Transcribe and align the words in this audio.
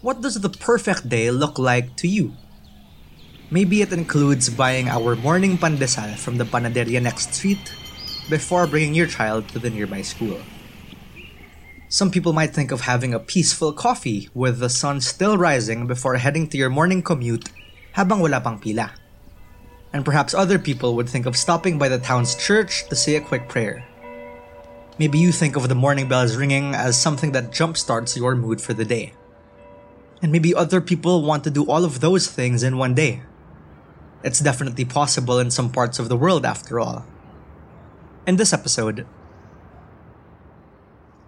What 0.00 0.20
does 0.22 0.38
the 0.38 0.48
perfect 0.48 1.08
day 1.08 1.28
look 1.32 1.58
like 1.58 1.96
to 1.96 2.06
you? 2.06 2.30
Maybe 3.50 3.82
it 3.82 3.92
includes 3.92 4.48
buying 4.48 4.86
our 4.86 5.16
morning 5.16 5.58
pandesal 5.58 6.14
from 6.14 6.38
the 6.38 6.44
panaderia 6.44 7.02
next 7.02 7.34
street 7.34 7.74
before 8.30 8.68
bringing 8.68 8.94
your 8.94 9.08
child 9.08 9.48
to 9.48 9.58
the 9.58 9.70
nearby 9.70 10.02
school. 10.02 10.38
Some 11.88 12.12
people 12.12 12.32
might 12.32 12.54
think 12.54 12.70
of 12.70 12.82
having 12.82 13.12
a 13.12 13.18
peaceful 13.18 13.72
coffee 13.72 14.30
with 14.34 14.60
the 14.60 14.70
sun 14.70 15.00
still 15.00 15.36
rising 15.36 15.88
before 15.88 16.14
heading 16.14 16.46
to 16.50 16.56
your 16.56 16.70
morning 16.70 17.02
commute 17.02 17.50
habang 17.98 18.20
wala 18.20 18.40
pang 18.40 18.60
pila. 18.60 18.94
And 19.92 20.04
perhaps 20.04 20.30
other 20.32 20.60
people 20.60 20.94
would 20.94 21.08
think 21.08 21.26
of 21.26 21.34
stopping 21.34 21.76
by 21.76 21.88
the 21.88 21.98
town's 21.98 22.36
church 22.36 22.86
to 22.86 22.94
say 22.94 23.16
a 23.16 23.20
quick 23.20 23.48
prayer. 23.48 23.82
Maybe 24.96 25.18
you 25.18 25.32
think 25.32 25.56
of 25.56 25.66
the 25.66 25.74
morning 25.74 26.06
bells 26.06 26.36
ringing 26.36 26.76
as 26.76 26.94
something 26.94 27.32
that 27.32 27.50
jumpstarts 27.50 28.14
your 28.14 28.36
mood 28.36 28.60
for 28.60 28.74
the 28.74 28.84
day. 28.84 29.17
And 30.18 30.34
maybe 30.34 30.54
other 30.54 30.80
people 30.82 31.22
want 31.22 31.44
to 31.44 31.50
do 31.50 31.62
all 31.70 31.86
of 31.86 32.00
those 32.02 32.26
things 32.26 32.66
in 32.66 32.76
one 32.76 32.94
day. 32.94 33.22
It's 34.26 34.42
definitely 34.42 34.84
possible 34.84 35.38
in 35.38 35.54
some 35.54 35.70
parts 35.70 36.02
of 36.02 36.10
the 36.10 36.18
world, 36.18 36.42
after 36.42 36.82
all. 36.82 37.06
In 38.26 38.34
this 38.34 38.50
episode, 38.50 39.06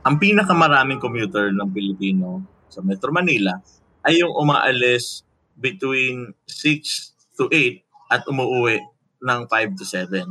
ang 0.03 0.19
pinakamaraming 0.19 0.99
commuter 0.99 1.55
ng 1.55 1.71
Pilipino 1.71 2.43
sa 2.67 2.83
Metro 2.83 3.15
Manila 3.15 3.63
ay 4.03 4.19
yung 4.25 4.35
umaalis 4.35 5.23
between 5.55 6.33
6 6.49 7.39
to 7.39 7.47
8 7.47 7.85
at 8.11 8.27
umuwi 8.27 8.81
ng 9.23 9.41
5 9.47 9.79
to 9.79 9.85
7. 9.87 10.25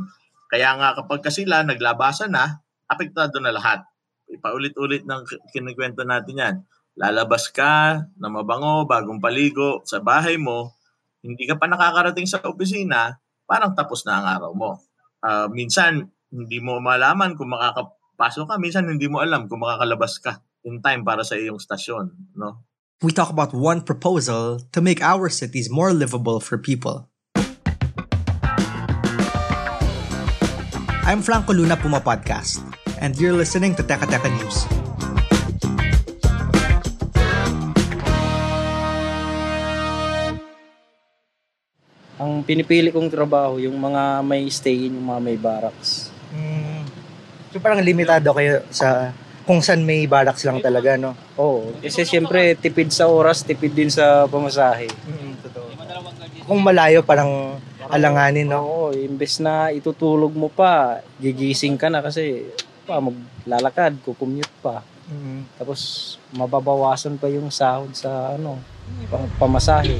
Kaya 0.50 0.68
nga 0.74 0.98
kapag 0.98 1.22
sila 1.30 1.62
naglabasan 1.62 2.34
na, 2.34 2.60
apektado 2.90 3.38
na 3.38 3.54
lahat. 3.54 3.86
Ipaulit-ulit 4.26 5.06
ng 5.06 5.22
kinikwento 5.54 6.02
natin 6.02 6.34
yan. 6.36 6.56
Lalabas 6.98 7.46
ka 7.54 8.02
na 8.18 8.26
mabango, 8.26 8.82
bagong 8.90 9.22
paligo 9.22 9.82
sa 9.86 10.02
bahay 10.02 10.34
mo, 10.34 10.74
hindi 11.22 11.46
ka 11.46 11.54
pa 11.54 11.70
nakakarating 11.70 12.26
sa 12.26 12.42
opisina, 12.42 13.20
parang 13.46 13.76
tapos 13.78 14.02
na 14.02 14.18
ang 14.18 14.26
araw 14.26 14.52
mo. 14.56 14.70
Uh, 15.22 15.46
minsan, 15.52 16.10
hindi 16.32 16.58
mo 16.58 16.82
malaman 16.82 17.38
kung 17.38 17.52
makakapasok 17.54 18.44
ka. 18.50 18.54
Minsan, 18.58 18.88
hindi 18.90 19.06
mo 19.06 19.22
alam 19.22 19.46
kung 19.46 19.62
makakalabas 19.62 20.18
ka 20.18 20.42
in 20.66 20.82
time 20.82 21.06
para 21.06 21.22
sa 21.22 21.38
iyong 21.38 21.60
stasyon. 21.60 22.10
No? 22.34 22.64
We 23.00 23.12
talk 23.14 23.30
about 23.30 23.54
one 23.54 23.80
proposal 23.80 24.60
to 24.72 24.80
make 24.80 25.00
our 25.00 25.28
cities 25.28 25.70
more 25.70 25.92
livable 25.92 26.40
for 26.40 26.58
people. 26.58 27.08
I'm 31.10 31.24
Franco 31.24 31.56
Luna 31.56 31.80
Puma 31.80 31.98
Podcast, 31.98 32.62
and 33.00 33.16
you're 33.18 33.34
listening 33.34 33.74
to 33.76 33.82
Teka 33.82 34.06
Teka 34.06 34.30
News. 34.30 34.79
Ang 42.20 42.44
pinipili 42.44 42.92
kong 42.92 43.08
trabaho, 43.08 43.56
yung 43.56 43.80
mga 43.80 44.20
may 44.20 44.44
stay 44.52 44.92
in, 44.92 45.00
yung 45.00 45.08
mga 45.08 45.20
may 45.24 45.36
barracks. 45.40 46.12
Mm. 46.36 46.84
So 47.48 47.56
parang 47.64 47.80
limitado 47.80 48.36
kayo 48.36 48.60
sa 48.68 49.16
kung 49.48 49.64
saan 49.64 49.82
may 49.82 50.04
barracks 50.04 50.44
lang 50.44 50.60
talaga, 50.60 51.00
no? 51.00 51.16
Oo. 51.40 51.72
Kasi 51.80 52.04
siyempre, 52.04 52.54
tipid 52.60 52.92
sa 52.92 53.08
oras, 53.08 53.40
tipid 53.40 53.72
din 53.72 53.88
sa 53.88 54.28
pamasahe. 54.28 54.86
Mm, 54.86 55.32
totoo. 55.48 55.66
Kung 56.44 56.60
malayo, 56.60 57.02
parang 57.02 57.56
alanganin, 57.90 58.46
no? 58.46 58.62
Oo, 58.62 58.86
imbes 58.94 59.42
na 59.42 59.74
itutulog 59.74 60.30
mo 60.30 60.46
pa, 60.52 61.02
gigising 61.18 61.74
ka 61.74 61.90
na 61.90 62.04
kasi 62.04 62.46
pa 62.86 63.02
maglalakad, 63.02 63.98
kukumute 64.06 64.52
pa. 64.62 64.86
Mm. 65.10 65.48
Tapos 65.58 66.14
mababawasan 66.30 67.18
pa 67.18 67.26
yung 67.26 67.50
sahod 67.50 67.90
sa 67.96 68.38
ano, 68.38 68.60
pamasahe. 69.40 69.98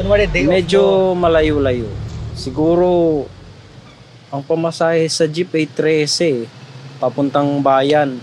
Kunwari, 0.00 0.24
day 0.32 0.48
off. 0.48 0.56
Medyo 0.56 0.82
malayo-layo. 1.12 1.84
Siguro 2.32 2.88
ang 4.32 4.40
pamasahe 4.40 5.04
sa 5.12 5.28
jeep 5.28 5.52
ay 5.52 5.68
13 5.68 6.48
papuntang 6.96 7.60
bayan. 7.60 8.16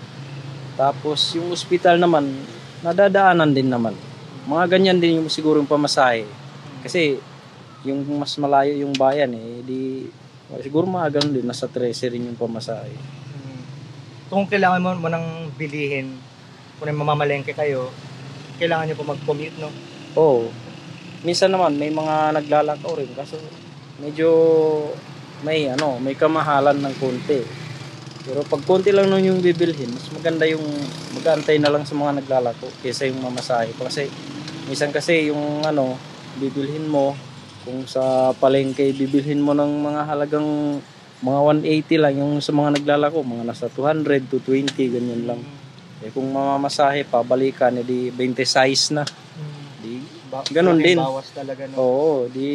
Tapos 0.73 1.37
yung 1.37 1.53
ospital 1.53 2.01
naman 2.01 2.33
nadadaanan 2.81 3.53
din 3.53 3.69
naman. 3.69 3.93
Mga 4.49 4.65
ganyan 4.73 4.97
din 4.97 5.21
yung 5.21 5.29
siguro 5.29 5.61
yung 5.61 5.69
pamasahe. 5.69 6.25
Kasi 6.81 7.21
yung 7.85 8.01
mas 8.09 8.33
malayo 8.41 8.73
yung 8.73 8.97
bayan 8.97 9.37
eh, 9.37 9.61
di 9.61 10.09
siguro 10.65 10.89
mga 10.89 11.21
ganun 11.21 11.37
din 11.37 11.45
nasa 11.45 11.69
13 11.69 12.17
rin 12.17 12.25
yung 12.25 12.41
pamasahe. 12.41 12.89
Mm. 12.89 13.61
Kung 14.33 14.49
kailangan 14.49 14.81
mo, 14.81 14.97
mo 14.97 15.13
nang 15.13 15.53
bilihin, 15.53 16.17
kung 16.81 16.89
mamamalengke 16.89 17.53
kayo, 17.53 17.93
kailangan 18.57 18.89
nyo 18.89 18.95
po 18.97 19.05
mag-commute, 19.05 19.61
no? 19.61 19.69
Oo. 20.17 20.49
Minsan 21.25 21.53
naman 21.53 21.77
may 21.77 21.89
mga 21.89 22.37
naglalakaw 22.37 22.93
rin 22.97 23.09
kaso 23.17 23.37
medyo 23.97 24.29
may 25.41 25.69
ano, 25.69 25.97
may 26.01 26.13
kamahalan 26.13 26.77
ng 26.77 26.95
konti. 26.97 27.41
Pero 28.27 28.43
pag 28.43 28.61
konti 28.67 28.91
lang 28.91 29.07
nung 29.07 29.23
yung 29.23 29.39
bibilhin, 29.39 29.87
mas 29.93 30.11
maganda 30.11 30.43
yung 30.43 30.65
mag-aantay 31.15 31.57
na 31.63 31.71
lang 31.71 31.87
sa 31.87 31.95
mga 31.95 32.21
naglalako 32.21 32.67
kaysa 32.83 33.07
yung 33.07 33.23
mamasahe. 33.23 33.71
Kasi 33.77 34.11
minsan 34.67 34.91
kasi 34.91 35.31
yung 35.31 35.63
ano, 35.63 35.95
bibilhin 36.37 36.85
mo 36.85 37.15
kung 37.63 37.83
sa 37.83 38.31
palengke 38.35 38.95
bibilhin 38.95 39.43
mo 39.43 39.51
ng 39.51 39.83
mga 39.83 40.01
halagang 40.07 40.79
mga 41.19 41.39
180 41.65 42.03
lang 42.03 42.13
yung 42.21 42.33
sa 42.39 42.53
mga 42.53 42.77
naglalako, 42.77 43.25
mga 43.25 43.43
nasa 43.43 43.67
200 43.73 44.29
to 44.29 44.37
20 44.39 44.69
ganyan 44.75 45.23
lang. 45.25 45.41
Eh 46.05 46.13
kung 46.13 46.29
mamamasahe 46.29 47.09
pa 47.09 47.25
balikan 47.25 47.73
edi 47.73 48.13
20 48.13 48.45
size 48.45 48.93
na. 48.93 49.03
Ba- 50.27 50.43
Ganon 50.47 50.75
malaking 50.77 50.87
din. 50.87 50.97
Bawas 50.99 51.27
talaga, 51.31 51.63
no? 51.67 51.75
Oo, 51.79 52.11
di 52.27 52.49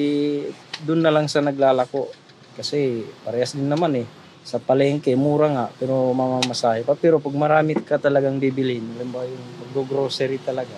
doon 0.84 1.00
na 1.00 1.12
lang 1.12 1.26
sa 1.28 1.40
naglalako. 1.40 2.12
Kasi 2.52 3.00
parehas 3.24 3.56
din 3.56 3.68
naman 3.68 3.96
eh. 3.96 4.06
Sa 4.42 4.58
palengke, 4.58 5.14
mura 5.14 5.48
nga, 5.48 5.66
pero 5.78 6.10
mamamasahe 6.12 6.82
pa. 6.84 6.98
Pero 6.98 7.22
pag 7.22 7.32
marami 7.32 7.78
ka 7.78 7.96
talagang 7.96 8.42
bibilin, 8.42 8.82
halimbawa 8.98 9.24
yung 9.24 9.44
mag-grocery 9.62 10.42
talaga, 10.42 10.74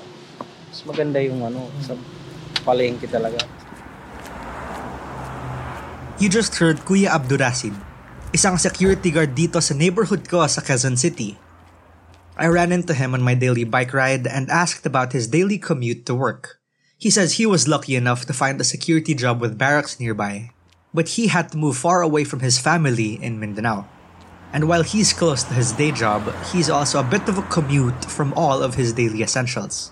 mas 0.69 0.81
maganda 0.85 1.19
yung 1.19 1.41
ano, 1.43 1.67
sa 1.81 1.97
palengke 2.63 3.09
talaga. 3.09 3.41
You 6.23 6.31
just 6.31 6.55
heard 6.63 6.79
Kuya 6.87 7.11
Abdurasid, 7.11 7.75
isang 8.31 8.55
security 8.55 9.11
guard 9.11 9.35
dito 9.35 9.59
sa 9.59 9.75
neighborhood 9.75 10.31
ko 10.31 10.47
sa 10.47 10.63
Quezon 10.63 10.95
City. 10.95 11.35
I 12.39 12.47
ran 12.51 12.71
into 12.71 12.95
him 12.95 13.15
on 13.15 13.23
my 13.23 13.35
daily 13.35 13.63
bike 13.63 13.95
ride 13.95 14.27
and 14.27 14.51
asked 14.51 14.87
about 14.87 15.15
his 15.15 15.27
daily 15.27 15.59
commute 15.59 16.07
to 16.07 16.15
work. 16.15 16.64
He 16.99 17.11
says 17.11 17.37
he 17.37 17.47
was 17.47 17.67
lucky 17.67 17.97
enough 17.99 18.25
to 18.27 18.33
find 18.33 18.61
a 18.61 18.65
security 18.65 19.15
job 19.15 19.41
with 19.41 19.59
barracks 19.59 19.99
nearby, 19.99 20.55
but 20.95 21.19
he 21.19 21.27
had 21.27 21.51
to 21.51 21.59
move 21.59 21.77
far 21.77 22.03
away 22.03 22.23
from 22.23 22.39
his 22.41 22.63
family 22.63 23.19
in 23.19 23.43
Mindanao. 23.43 23.87
And 24.55 24.71
while 24.71 24.87
he's 24.87 25.11
close 25.11 25.43
to 25.51 25.55
his 25.59 25.75
day 25.75 25.91
job, 25.91 26.31
he's 26.55 26.71
also 26.71 27.03
a 27.03 27.07
bit 27.07 27.27
of 27.27 27.35
a 27.35 27.47
commute 27.51 28.07
from 28.07 28.31
all 28.39 28.63
of 28.63 28.79
his 28.79 28.95
daily 28.95 29.19
essentials. 29.27 29.91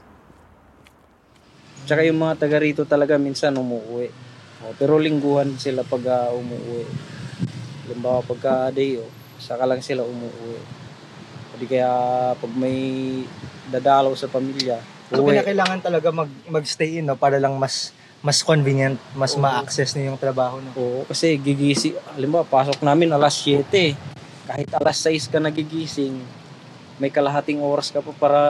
Tsaka 1.82 2.06
yung 2.06 2.22
mga 2.22 2.38
taga 2.38 2.62
rito 2.62 2.86
talaga 2.86 3.18
minsan 3.18 3.58
umuwi. 3.58 4.06
O, 4.62 4.70
pero 4.78 5.02
lingguhan 5.02 5.58
sila 5.58 5.82
pag 5.82 6.06
ah, 6.06 6.30
umuwi. 6.30 6.86
Halimbawa 7.82 8.22
pagka 8.22 8.70
day 8.70 9.02
o, 9.02 9.10
saka 9.42 9.66
lang 9.66 9.82
sila 9.82 10.06
umuwi. 10.06 10.62
Di 11.58 11.66
kaya 11.66 11.90
pag 12.38 12.52
may 12.54 12.78
dadalaw 13.66 14.14
sa 14.14 14.30
pamilya, 14.30 14.78
So, 15.12 15.20
uwi. 15.22 15.44
kailangan 15.44 15.84
talaga 15.84 16.08
mag, 16.08 16.30
mag-stay 16.48 16.98
in, 16.98 17.04
no? 17.04 17.20
Para 17.20 17.36
lang 17.36 17.60
mas 17.60 17.92
mas 18.22 18.38
convenient, 18.40 18.96
mas 19.12 19.34
Oo. 19.34 19.42
ma-access 19.42 19.92
niyo 19.92 20.14
yung 20.14 20.20
trabaho, 20.20 20.62
no? 20.62 20.70
Oo, 20.72 21.02
kasi 21.04 21.34
gigising, 21.36 21.98
halimbawa, 22.14 22.46
pasok 22.46 22.78
namin 22.80 23.10
alas 23.10 23.34
7. 23.36 23.98
Kahit 24.46 24.70
alas 24.72 24.96
6 25.02 25.26
ka 25.26 25.42
nagigising, 25.42 26.16
may 26.96 27.10
kalahating 27.10 27.58
oras 27.58 27.90
ka 27.90 27.98
pa 27.98 28.14
para 28.14 28.40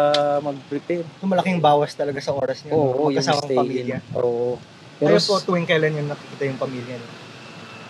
mag-prepare. 0.45 1.09
So, 1.19 1.25
malaking 1.25 1.59
bawas 1.59 1.97
talaga 1.97 2.21
sa 2.21 2.37
oras 2.37 2.61
niyo, 2.63 2.77
Oo, 2.77 3.09
no? 3.09 3.11
yung 3.11 3.17
Magkasamang 3.17 3.49
stay 3.49 3.59
pamilya. 3.59 3.97
in. 3.99 4.15
Oo. 4.15 4.61
Pero 5.01 5.17
Pero 5.17 5.25
po, 5.25 5.35
tuwing 5.41 5.65
kailan 5.67 5.99
yung 5.99 6.09
nakikita 6.13 6.43
yung 6.47 6.61
pamilya 6.61 6.95
niyo? 6.95 7.11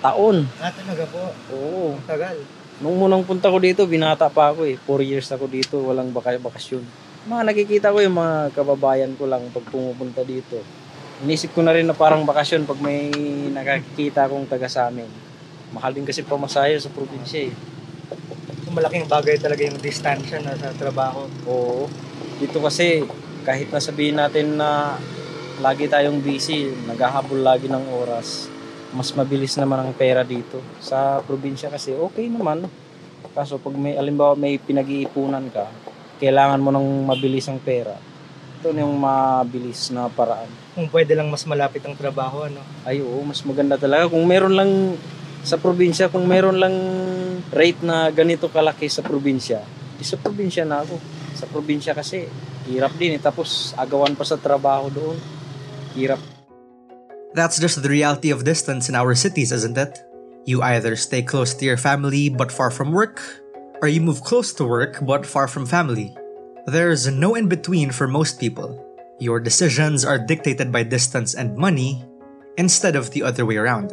taon. 0.03 0.37
Ah, 0.59 0.73
talaga 0.75 1.05
po. 1.11 1.23
Oo. 1.55 1.95
Ang 1.95 2.07
tagal. 2.11 2.37
Nung 2.83 2.99
munang 2.99 3.23
punta 3.23 3.47
ko 3.47 3.63
dito, 3.63 3.87
binata 3.87 4.27
pa 4.27 4.51
ako 4.51 4.67
eh. 4.67 4.75
Four 4.75 5.07
years 5.07 5.31
ako 5.31 5.47
dito, 5.47 5.79
walang 5.79 6.11
baka 6.11 6.35
bakasyon. 6.35 6.83
Mga 7.23 7.43
nakikita 7.47 7.95
ko 7.95 8.03
yung 8.03 8.19
mga 8.19 8.51
kababayan 8.51 9.15
ko 9.15 9.31
lang 9.31 9.47
pag 9.55 9.63
pumupunta 9.71 10.27
dito. 10.27 10.59
Inisip 11.23 11.55
ko 11.55 11.63
na 11.63 11.71
rin 11.71 11.87
na 11.87 11.95
parang 11.95 12.27
bakasyon 12.27 12.67
pag 12.67 12.83
may 12.83 13.15
nakakita 13.55 14.27
akong 14.27 14.43
taga 14.51 14.67
sa 14.67 14.91
amin. 14.91 15.07
Mahal 15.71 15.95
din 15.95 16.03
kasi 16.03 16.27
pamasahe 16.27 16.75
sa 16.83 16.91
probinsya 16.91 17.47
eh. 17.47 17.55
Malaking 18.75 19.07
bagay 19.07 19.39
talaga 19.39 19.63
yung 19.63 19.79
distansya 19.79 20.43
na 20.43 20.59
sa 20.59 20.75
trabaho. 20.75 21.31
Oo. 21.47 21.87
Dito 22.43 22.59
kasi, 22.59 23.07
kahit 23.47 23.71
na 23.71 23.79
sabihin 23.79 24.19
natin 24.19 24.59
na 24.59 24.99
lagi 25.63 25.87
tayong 25.87 26.19
busy, 26.19 26.75
naghahabol 26.91 27.39
lagi 27.39 27.71
ng 27.71 28.03
oras, 28.03 28.51
mas 28.91 29.15
mabilis 29.15 29.55
naman 29.63 29.79
ang 29.79 29.95
pera 29.95 30.27
dito. 30.27 30.59
Sa 30.83 31.23
probinsya 31.23 31.71
kasi, 31.71 31.95
okay 31.95 32.27
naman. 32.27 32.67
Kaso 33.31 33.63
pag 33.63 33.79
may, 33.79 33.95
alimbawa 33.95 34.35
may 34.35 34.59
pinag-iipunan 34.59 35.47
ka, 35.55 35.71
kailangan 36.23 36.63
mo 36.63 36.71
ng 36.71 37.11
mabilis 37.11 37.51
ang 37.51 37.59
pera. 37.59 37.99
Ito 38.63 38.71
na 38.71 38.87
yung 38.87 38.95
mabilis 38.95 39.91
na 39.91 40.07
paraan. 40.07 40.47
Kung 40.79 40.87
pwede 40.95 41.19
lang 41.19 41.27
mas 41.27 41.43
malapit 41.51 41.83
ang 41.83 41.99
trabaho, 41.99 42.47
ano? 42.47 42.63
Ay 42.87 43.03
oo, 43.03 43.19
mas 43.27 43.43
maganda 43.43 43.75
talaga. 43.75 44.07
Kung 44.07 44.23
meron 44.23 44.55
lang 44.55 44.95
sa 45.43 45.59
probinsya, 45.59 46.07
kung 46.07 46.31
meron 46.31 46.63
lang 46.63 46.77
rate 47.51 47.83
na 47.83 48.07
ganito 48.15 48.47
kalaki 48.47 48.87
sa 48.87 49.03
probinsya, 49.03 49.67
di 49.99 50.07
sa 50.07 50.15
probinsya 50.15 50.63
na 50.63 50.87
ako. 50.87 50.95
Sa 51.35 51.51
probinsya 51.51 51.91
kasi, 51.91 52.31
hirap 52.71 52.95
din 52.95 53.19
eh. 53.19 53.21
Tapos 53.21 53.75
agawan 53.75 54.15
pa 54.15 54.23
sa 54.23 54.39
trabaho 54.39 54.87
doon. 54.95 55.19
Hirap. 55.99 56.23
That's 57.35 57.59
just 57.59 57.83
the 57.83 57.91
reality 57.91 58.31
of 58.31 58.47
distance 58.47 58.87
in 58.87 58.95
our 58.95 59.19
cities, 59.19 59.51
isn't 59.51 59.75
it? 59.75 59.99
You 60.47 60.63
either 60.63 60.95
stay 60.95 61.27
close 61.27 61.51
to 61.59 61.67
your 61.67 61.81
family 61.81 62.31
but 62.31 62.55
far 62.55 62.71
from 62.71 62.95
work, 62.95 63.42
or 63.83 63.89
you 63.89 64.01
move 64.01 64.23
close 64.23 64.55
to 64.55 64.65
work 64.65 64.99
but 65.03 65.27
far 65.27 65.49
from 65.49 65.67
family. 65.67 66.17
There's 66.67 67.11
no 67.11 67.35
in 67.35 67.49
between 67.49 67.91
for 67.91 68.07
most 68.07 68.39
people. 68.39 68.79
Your 69.19 69.41
decisions 69.41 70.05
are 70.05 70.19
dictated 70.19 70.71
by 70.71 70.85
distance 70.85 71.35
and 71.35 71.59
money 71.59 72.07
instead 72.57 72.95
of 72.95 73.11
the 73.11 73.25
other 73.25 73.45
way 73.45 73.57
around. 73.57 73.93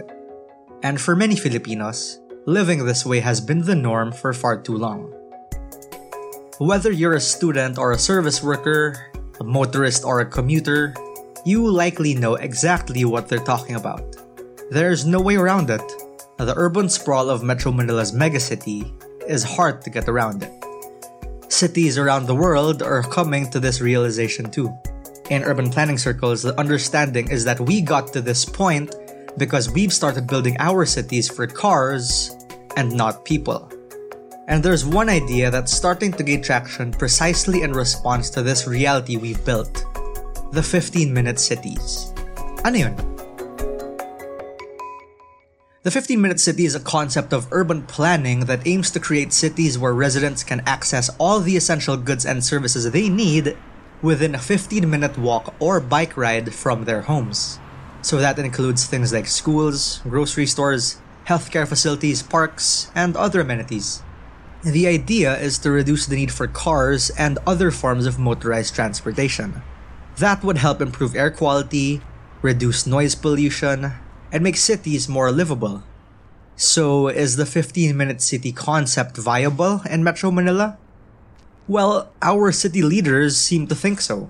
And 0.84 1.02
for 1.02 1.16
many 1.16 1.36
Filipinos, 1.36 2.20
living 2.46 2.86
this 2.86 3.04
way 3.04 3.20
has 3.20 3.42
been 3.42 3.66
the 3.66 3.76
norm 3.76 4.12
for 4.12 4.32
far 4.32 4.62
too 4.62 4.78
long. 4.78 5.12
Whether 6.60 6.92
you're 6.92 7.16
a 7.16 7.22
student 7.22 7.80
or 7.80 7.92
a 7.92 7.98
service 7.98 8.44
worker, 8.44 9.12
a 9.40 9.44
motorist 9.44 10.06
or 10.06 10.20
a 10.20 10.26
commuter, 10.26 10.94
you 11.46 11.66
likely 11.66 12.14
know 12.14 12.36
exactly 12.36 13.06
what 13.06 13.28
they're 13.28 13.40
talking 13.40 13.76
about. 13.76 14.04
There's 14.70 15.06
no 15.06 15.20
way 15.20 15.36
around 15.36 15.72
it. 15.72 15.82
The 16.38 16.54
urban 16.56 16.90
sprawl 16.90 17.30
of 17.30 17.44
Metro 17.44 17.72
Manila's 17.72 18.12
megacity 18.12 18.92
is 19.30 19.44
hard 19.44 19.82
to 19.84 19.90
get 19.90 20.10
around 20.10 20.44
it. 20.44 20.52
Cities 21.48 21.98
around 21.98 22.26
the 22.26 22.36
world 22.36 22.82
are 22.82 23.04
coming 23.04 23.50
to 23.52 23.60
this 23.60 23.80
realization 23.80 24.50
too. 24.50 24.76
In 25.30 25.44
urban 25.44 25.70
planning 25.70 25.98
circles, 25.98 26.42
the 26.42 26.60
understanding 26.60 27.30
is 27.30 27.46
that 27.46 27.60
we 27.60 27.82
got 27.82 28.12
to 28.14 28.22
this 28.22 28.44
point 28.44 28.96
because 29.38 29.70
we've 29.72 29.94
started 29.94 30.26
building 30.28 30.58
our 30.60 30.86
cities 30.86 31.30
for 31.30 31.46
cars 31.46 32.36
and 32.76 32.92
not 32.92 33.24
people. 33.24 33.72
And 34.48 34.64
there's 34.64 34.86
one 34.86 35.10
idea 35.10 35.52
that's 35.52 35.72
starting 35.72 36.12
to 36.14 36.24
gain 36.24 36.42
traction 36.42 36.92
precisely 36.92 37.62
in 37.62 37.72
response 37.72 38.32
to 38.32 38.42
this 38.42 38.66
reality 38.66 39.18
we've 39.18 39.44
built 39.46 39.86
the 40.52 40.64
15 40.64 41.14
minute 41.14 41.40
cities. 41.40 42.12
Ano 42.66 42.78
yun? 42.78 43.19
The 45.82 45.92
15 45.92 46.20
minute 46.20 46.42
city 46.42 46.66
is 46.66 46.76
a 46.76 46.82
concept 46.82 47.32
of 47.32 47.48
urban 47.52 47.84
planning 47.84 48.42
that 48.42 48.68
aims 48.68 48.92
to 48.92 49.00
create 49.00 49.32
cities 49.32 49.80
where 49.80 49.94
residents 49.94 50.44
can 50.44 50.62
access 50.66 51.10
all 51.18 51.40
the 51.40 51.56
essential 51.56 51.96
goods 51.96 52.26
and 52.26 52.44
services 52.44 52.92
they 52.92 53.08
need 53.08 53.56
within 54.02 54.36
a 54.36 54.40
15 54.40 54.90
minute 54.90 55.18
walk 55.18 55.56
or 55.58 55.80
bike 55.80 56.18
ride 56.18 56.54
from 56.54 56.84
their 56.84 57.04
homes. 57.04 57.60
So 58.02 58.18
that 58.18 58.38
includes 58.38 58.88
things 58.88 59.14
like 59.14 59.28
schools, 59.28 60.02
grocery 60.04 60.48
stores, 60.48 61.00
healthcare 61.28 61.66
facilities, 61.66 62.24
parks, 62.24 62.92
and 62.94 63.16
other 63.16 63.40
amenities. 63.40 64.04
The 64.66 64.86
idea 64.86 65.40
is 65.40 65.58
to 65.60 65.72
reduce 65.72 66.06
the 66.08 66.18
need 66.18 66.34
for 66.34 66.48
cars 66.48 67.10
and 67.12 67.40
other 67.48 67.72
forms 67.72 68.06
of 68.06 68.20
motorized 68.20 68.76
transportation. 68.76 69.62
That 70.18 70.44
would 70.44 70.58
help 70.58 70.82
improve 70.82 71.16
air 71.16 71.32
quality, 71.32 72.02
reduce 72.42 72.86
noise 72.86 73.16
pollution, 73.16 73.94
and 74.32 74.44
make 74.44 74.58
cities 74.58 75.10
more 75.10 75.32
livable. 75.32 75.84
So, 76.60 77.08
is 77.08 77.38
the 77.38 77.46
15 77.46 77.96
minute 77.96 78.22
city 78.22 78.52
concept 78.52 79.16
viable 79.16 79.82
in 79.90 80.04
Metro 80.04 80.30
Manila? 80.32 80.78
Well, 81.70 82.12
our 82.22 82.52
city 82.52 82.82
leaders 82.82 83.38
seem 83.38 83.68
to 83.68 83.76
think 83.76 84.02
so. 84.02 84.30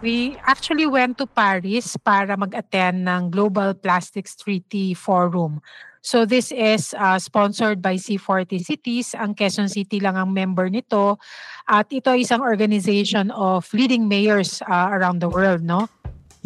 We 0.00 0.38
actually 0.46 0.86
went 0.86 1.18
to 1.18 1.26
Paris 1.26 1.96
para 1.98 2.36
mag-attend 2.36 3.08
ng 3.08 3.28
Global 3.28 3.74
Plastics 3.74 4.36
Treaty 4.36 4.94
Forum. 4.94 5.60
So 6.06 6.22
this 6.22 6.54
is 6.54 6.94
uh, 6.94 7.18
sponsored 7.18 7.82
by 7.82 7.98
C40 7.98 8.62
Cities. 8.62 9.18
Ang 9.18 9.34
Quezon 9.34 9.66
City 9.66 9.98
lang 9.98 10.14
ang 10.14 10.30
member 10.30 10.70
nito. 10.70 11.18
At 11.66 11.90
ito 11.90 12.14
ay 12.14 12.22
isang 12.22 12.46
organization 12.46 13.34
of 13.34 13.66
leading 13.74 14.06
mayors 14.06 14.62
uh, 14.62 14.86
around 14.94 15.18
the 15.18 15.26
world, 15.26 15.66
no? 15.66 15.90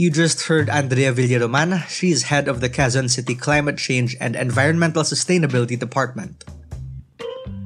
You 0.00 0.08
just 0.08 0.49
heard 0.49 0.70
Andrea 0.70 1.12
Villaroman. 1.12 1.87
She's 1.87 2.32
head 2.32 2.49
of 2.49 2.62
the 2.62 2.70
Quezon 2.70 3.11
City 3.11 3.35
Climate 3.35 3.76
Change 3.76 4.17
and 4.19 4.35
Environmental 4.35 5.02
Sustainability 5.02 5.79
Department. 5.79 6.43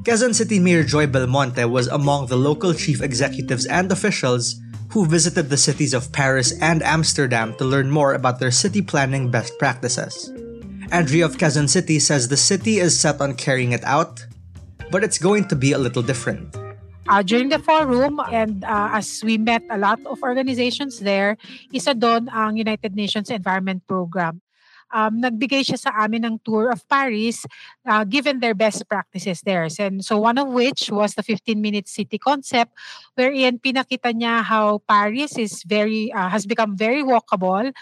Quezon 0.02 0.34
City 0.34 0.58
Mayor 0.58 0.82
Joy 0.82 1.06
Belmonte 1.06 1.64
was 1.70 1.86
among 1.86 2.26
the 2.26 2.34
local 2.34 2.74
chief 2.74 3.00
executives 3.02 3.66
and 3.66 3.86
officials 3.92 4.58
who 4.90 5.06
visited 5.06 5.48
the 5.48 5.56
cities 5.56 5.94
of 5.94 6.10
Paris 6.10 6.58
and 6.60 6.82
Amsterdam 6.82 7.54
to 7.54 7.64
learn 7.64 7.88
more 7.88 8.14
about 8.14 8.40
their 8.40 8.50
city 8.50 8.82
planning 8.82 9.30
best 9.30 9.56
practices. 9.60 10.34
Andrea 10.90 11.26
of 11.26 11.38
Quezon 11.38 11.68
City 11.68 12.00
says 12.00 12.26
the 12.26 12.36
city 12.36 12.78
is 12.78 12.98
set 12.98 13.20
on 13.20 13.38
carrying 13.38 13.70
it 13.70 13.84
out, 13.84 14.26
but 14.90 15.04
it's 15.04 15.18
going 15.18 15.46
to 15.46 15.54
be 15.54 15.70
a 15.70 15.78
little 15.78 16.02
different. 16.02 16.63
Uh, 17.08 17.22
during 17.22 17.48
the 17.48 17.58
forum 17.58 18.20
and 18.32 18.64
uh, 18.64 18.90
as 18.92 19.22
we 19.24 19.38
met 19.38 19.62
a 19.70 19.78
lot 19.78 20.00
of 20.06 20.22
organizations 20.22 21.00
there, 21.00 21.36
isa 21.72 21.94
doon 21.94 22.28
ang 22.32 22.56
United 22.56 22.94
Nations 22.94 23.30
Environment 23.30 23.82
Program. 23.86 24.40
Um, 24.94 25.18
nagbigay 25.18 25.66
siya 25.66 25.74
sa 25.74 25.90
amin 26.06 26.22
ng 26.22 26.36
tour 26.46 26.70
of 26.70 26.86
Paris 26.86 27.42
uh, 27.82 28.06
given 28.06 28.38
their 28.38 28.54
best 28.54 28.86
practices 28.86 29.42
there. 29.42 29.66
And 29.66 30.04
so 30.06 30.22
one 30.22 30.38
of 30.38 30.54
which 30.54 30.86
was 30.86 31.18
the 31.18 31.26
15-minute 31.26 31.90
city 31.90 32.14
concept 32.14 32.70
wherein 33.18 33.58
pinakita 33.58 34.14
niya 34.14 34.46
how 34.46 34.86
Paris 34.86 35.34
is 35.34 35.66
very 35.66 36.14
uh, 36.14 36.30
has 36.30 36.46
become 36.46 36.78
very 36.78 37.02
walkable, 37.02 37.74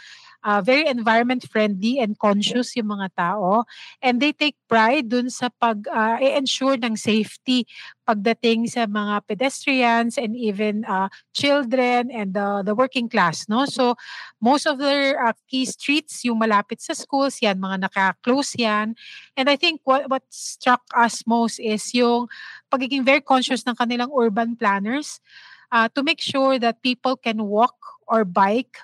uh, 0.45 0.61
very 0.61 0.87
environment 0.87 1.47
friendly 1.49 1.99
and 1.99 2.19
conscious 2.19 2.75
yung 2.77 2.91
mga 2.91 3.15
tao. 3.17 3.65
And 4.03 4.21
they 4.21 4.33
take 4.33 4.59
pride 4.69 5.09
dun 5.09 5.31
sa 5.31 5.49
pag 5.49 5.87
uh, 5.89 6.19
ensure 6.21 6.77
ng 6.77 6.99
safety 6.99 7.67
pagdating 8.03 8.67
sa 8.67 8.91
mga 8.91 9.23
pedestrians 9.31 10.19
and 10.19 10.35
even 10.35 10.83
uh, 10.91 11.07
children 11.31 12.11
and 12.11 12.35
the 12.35 12.67
the 12.67 12.75
working 12.75 13.07
class 13.07 13.47
no? 13.47 13.65
So 13.65 13.95
most 14.43 14.67
of 14.67 14.83
their 14.83 15.23
uh, 15.23 15.39
key 15.47 15.65
streets 15.65 16.27
yung 16.27 16.43
malapit 16.43 16.83
sa 16.83 16.99
schools 16.99 17.39
yan 17.39 17.63
mga 17.63 17.87
naka-close 17.87 18.59
yan. 18.59 18.99
And 19.39 19.47
I 19.47 19.55
think 19.55 19.81
what 19.87 20.11
what 20.11 20.27
struck 20.35 20.83
us 20.99 21.23
most 21.27 21.63
is 21.63 21.95
yung 21.95 22.27
pagiging 22.75 23.07
very 23.07 23.23
conscious 23.23 23.63
ng 23.63 23.79
kanilang 23.79 24.11
urban 24.11 24.59
planners 24.59 25.23
uh, 25.71 25.87
to 25.95 26.03
make 26.03 26.21
sure 26.21 26.59
that 26.59 26.83
people 26.83 27.15
can 27.15 27.47
walk 27.47 27.79
or 28.11 28.27
bike 28.27 28.83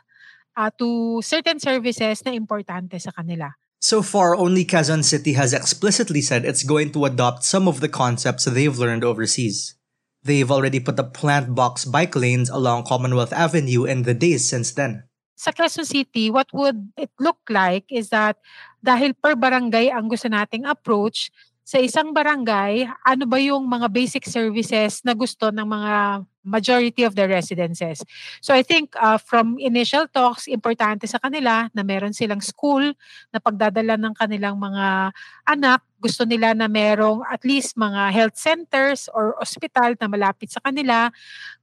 uh, 0.59 0.75
to 0.75 1.23
certain 1.23 1.63
services 1.63 2.27
na 2.27 2.35
importante 2.35 2.99
sa 2.99 3.15
kanila. 3.15 3.55
So 3.79 4.03
far, 4.03 4.35
only 4.35 4.67
Quezon 4.67 5.07
City 5.07 5.39
has 5.39 5.55
explicitly 5.55 6.19
said 6.19 6.43
it's 6.43 6.67
going 6.67 6.91
to 6.99 7.07
adopt 7.07 7.47
some 7.47 7.71
of 7.71 7.79
the 7.79 7.87
concepts 7.87 8.43
they've 8.43 8.75
learned 8.75 9.07
overseas. 9.07 9.79
They've 10.27 10.51
already 10.51 10.83
put 10.83 10.99
up 10.99 11.15
plant 11.15 11.55
box 11.55 11.87
bike 11.87 12.19
lanes 12.19 12.51
along 12.51 12.91
Commonwealth 12.91 13.31
Avenue 13.31 13.87
in 13.87 14.03
the 14.03 14.19
days 14.19 14.51
since 14.51 14.75
then. 14.75 15.07
Sa 15.39 15.55
Quezon 15.55 15.87
City, 15.87 16.35
what 16.35 16.51
would 16.51 16.91
it 16.99 17.15
look 17.23 17.39
like 17.47 17.87
is 17.87 18.11
that 18.11 18.43
dahil 18.83 19.15
per 19.15 19.39
barangay 19.39 19.95
ang 19.95 20.11
gusto 20.11 20.27
nating 20.27 20.67
approach, 20.67 21.31
sa 21.63 21.79
isang 21.79 22.11
barangay, 22.11 22.89
ano 23.07 23.25
ba 23.29 23.39
yung 23.39 23.69
mga 23.69 23.93
basic 23.93 24.25
services 24.25 25.05
na 25.07 25.13
gusto 25.13 25.53
ng 25.53 25.69
mga 25.69 26.25
majority 26.49 27.05
of 27.05 27.13
the 27.13 27.29
residences. 27.29 28.01
So 28.41 28.57
I 28.57 28.65
think 28.65 28.97
uh, 28.97 29.21
from 29.21 29.61
initial 29.61 30.09
talks, 30.09 30.49
importante 30.49 31.05
sa 31.05 31.21
kanila 31.21 31.69
na 31.77 31.85
meron 31.85 32.17
silang 32.17 32.41
school 32.41 32.97
na 33.31 33.39
pagdadala 33.39 34.01
ng 34.01 34.17
kanilang 34.17 34.57
mga 34.57 35.13
anak. 35.45 35.85
Gusto 35.99 36.23
nila 36.23 36.55
na 36.55 36.71
merong 36.71 37.27
at 37.27 37.43
least 37.43 37.75
mga 37.75 38.15
health 38.15 38.39
centers 38.39 39.11
or 39.11 39.35
hospital 39.35 39.99
na 39.99 40.07
malapit 40.07 40.47
sa 40.47 40.63
kanila. 40.63 41.11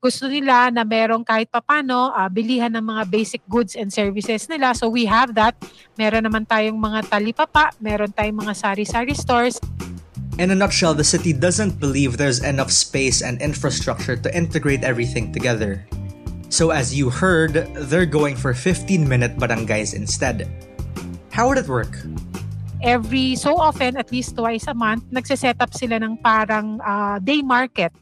Gusto 0.03 0.27
nila 0.27 0.67
na 0.69 0.83
merong 0.83 1.23
kahit 1.23 1.47
papano 1.47 2.11
uh, 2.11 2.27
bilihan 2.27 2.69
ng 2.75 2.83
mga 2.83 3.03
basic 3.07 3.41
goods 3.47 3.79
and 3.79 3.95
services 3.95 4.51
nila. 4.51 4.75
So 4.75 4.91
we 4.91 5.07
have 5.07 5.33
that. 5.39 5.55
Meron 5.95 6.27
naman 6.27 6.43
tayong 6.43 6.75
mga 6.75 7.07
talipapa, 7.07 7.71
meron 7.79 8.11
tayong 8.11 8.43
mga 8.43 8.53
sari-sari 8.59 9.15
stores. 9.15 9.55
In 10.35 10.51
a 10.51 10.55
nutshell, 10.55 10.93
the 10.93 11.03
city 11.03 11.31
doesn't 11.31 11.79
believe 11.79 12.17
there's 12.17 12.43
enough 12.43 12.67
space 12.67 13.23
and 13.23 13.39
infrastructure 13.41 14.19
to 14.19 14.27
integrate 14.35 14.83
everything 14.83 15.31
together. 15.31 15.87
So, 16.51 16.75
as 16.75 16.91
you 16.91 17.09
heard, 17.09 17.71
they're 17.87 18.05
going 18.05 18.35
for 18.35 18.53
15 18.53 19.07
minute 19.07 19.39
barangays 19.39 19.95
instead. 19.95 20.51
How 21.31 21.47
would 21.47 21.57
it 21.57 21.71
work? 21.71 21.95
Every 22.83 23.35
so 23.39 23.55
often, 23.55 23.95
at 23.95 24.11
least 24.11 24.35
twice 24.35 24.67
a 24.67 24.75
month, 24.75 25.07
nagsiset 25.07 25.55
up 25.63 25.71
sila 25.71 26.03
ng 26.03 26.19
parang 26.19 26.83
uh, 26.83 27.19
day 27.23 27.39
market 27.39 27.95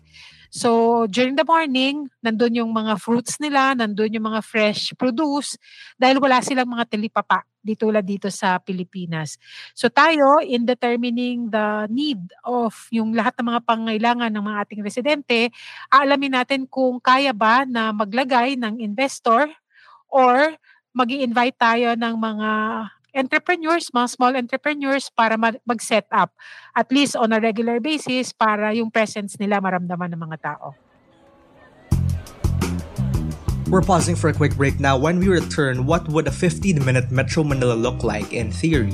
So, 0.54 1.10
during 1.10 1.34
the 1.34 1.42
morning, 1.42 2.14
nandun 2.22 2.54
yung 2.54 2.70
mga 2.70 3.02
fruits 3.02 3.42
nila, 3.42 3.74
nandun 3.74 4.14
yung 4.14 4.30
mga 4.30 4.46
fresh 4.46 4.94
produce, 4.94 5.58
dahil 5.98 6.22
wala 6.22 6.46
silang 6.46 6.70
mga 6.70 6.94
tilipapa 6.94 7.42
dito 7.64 7.88
la 7.88 8.04
dito 8.04 8.28
sa 8.28 8.60
Pilipinas. 8.60 9.40
So 9.72 9.88
tayo, 9.88 10.44
in 10.44 10.68
determining 10.68 11.48
the 11.48 11.88
need 11.88 12.20
of 12.44 12.76
yung 12.92 13.16
lahat 13.16 13.40
ng 13.40 13.56
mga 13.56 13.62
pangailangan 13.64 14.30
ng 14.36 14.44
mga 14.44 14.60
ating 14.68 14.82
residente, 14.84 15.40
aalamin 15.88 16.44
natin 16.44 16.68
kung 16.68 17.00
kaya 17.00 17.32
ba 17.32 17.64
na 17.64 17.96
maglagay 17.96 18.60
ng 18.60 18.84
investor 18.84 19.48
or 20.12 20.54
mag 20.92 21.10
invite 21.10 21.56
tayo 21.58 21.96
ng 21.96 22.16
mga 22.20 22.50
entrepreneurs, 23.13 23.93
mga 23.93 24.10
small 24.10 24.34
entrepreneurs 24.36 25.10
para 25.13 25.38
mag-set 25.38 26.05
up 26.10 26.34
at 26.75 26.89
least 26.89 27.15
on 27.15 27.32
a 27.32 27.39
regular 27.39 27.79
basis 27.79 28.34
para 28.34 28.74
yung 28.74 28.89
presence 28.89 29.38
nila 29.38 29.62
maramdaman 29.62 30.12
ng 30.13 30.22
mga 30.22 30.38
tao. 30.41 30.74
We're 33.70 33.82
pausing 33.82 34.13
for 34.13 34.29
a 34.29 34.36
quick 34.36 34.53
break 34.53 34.77
now. 34.77 35.01
When 35.01 35.17
we 35.17 35.29
return, 35.29 35.89
what 35.89 36.05
would 36.10 36.27
a 36.27 36.36
15-minute 36.36 37.10
Metro 37.10 37.41
Manila 37.41 37.74
look 37.74 38.03
like 38.03 38.29
in 38.29 38.51
theory? 38.51 38.93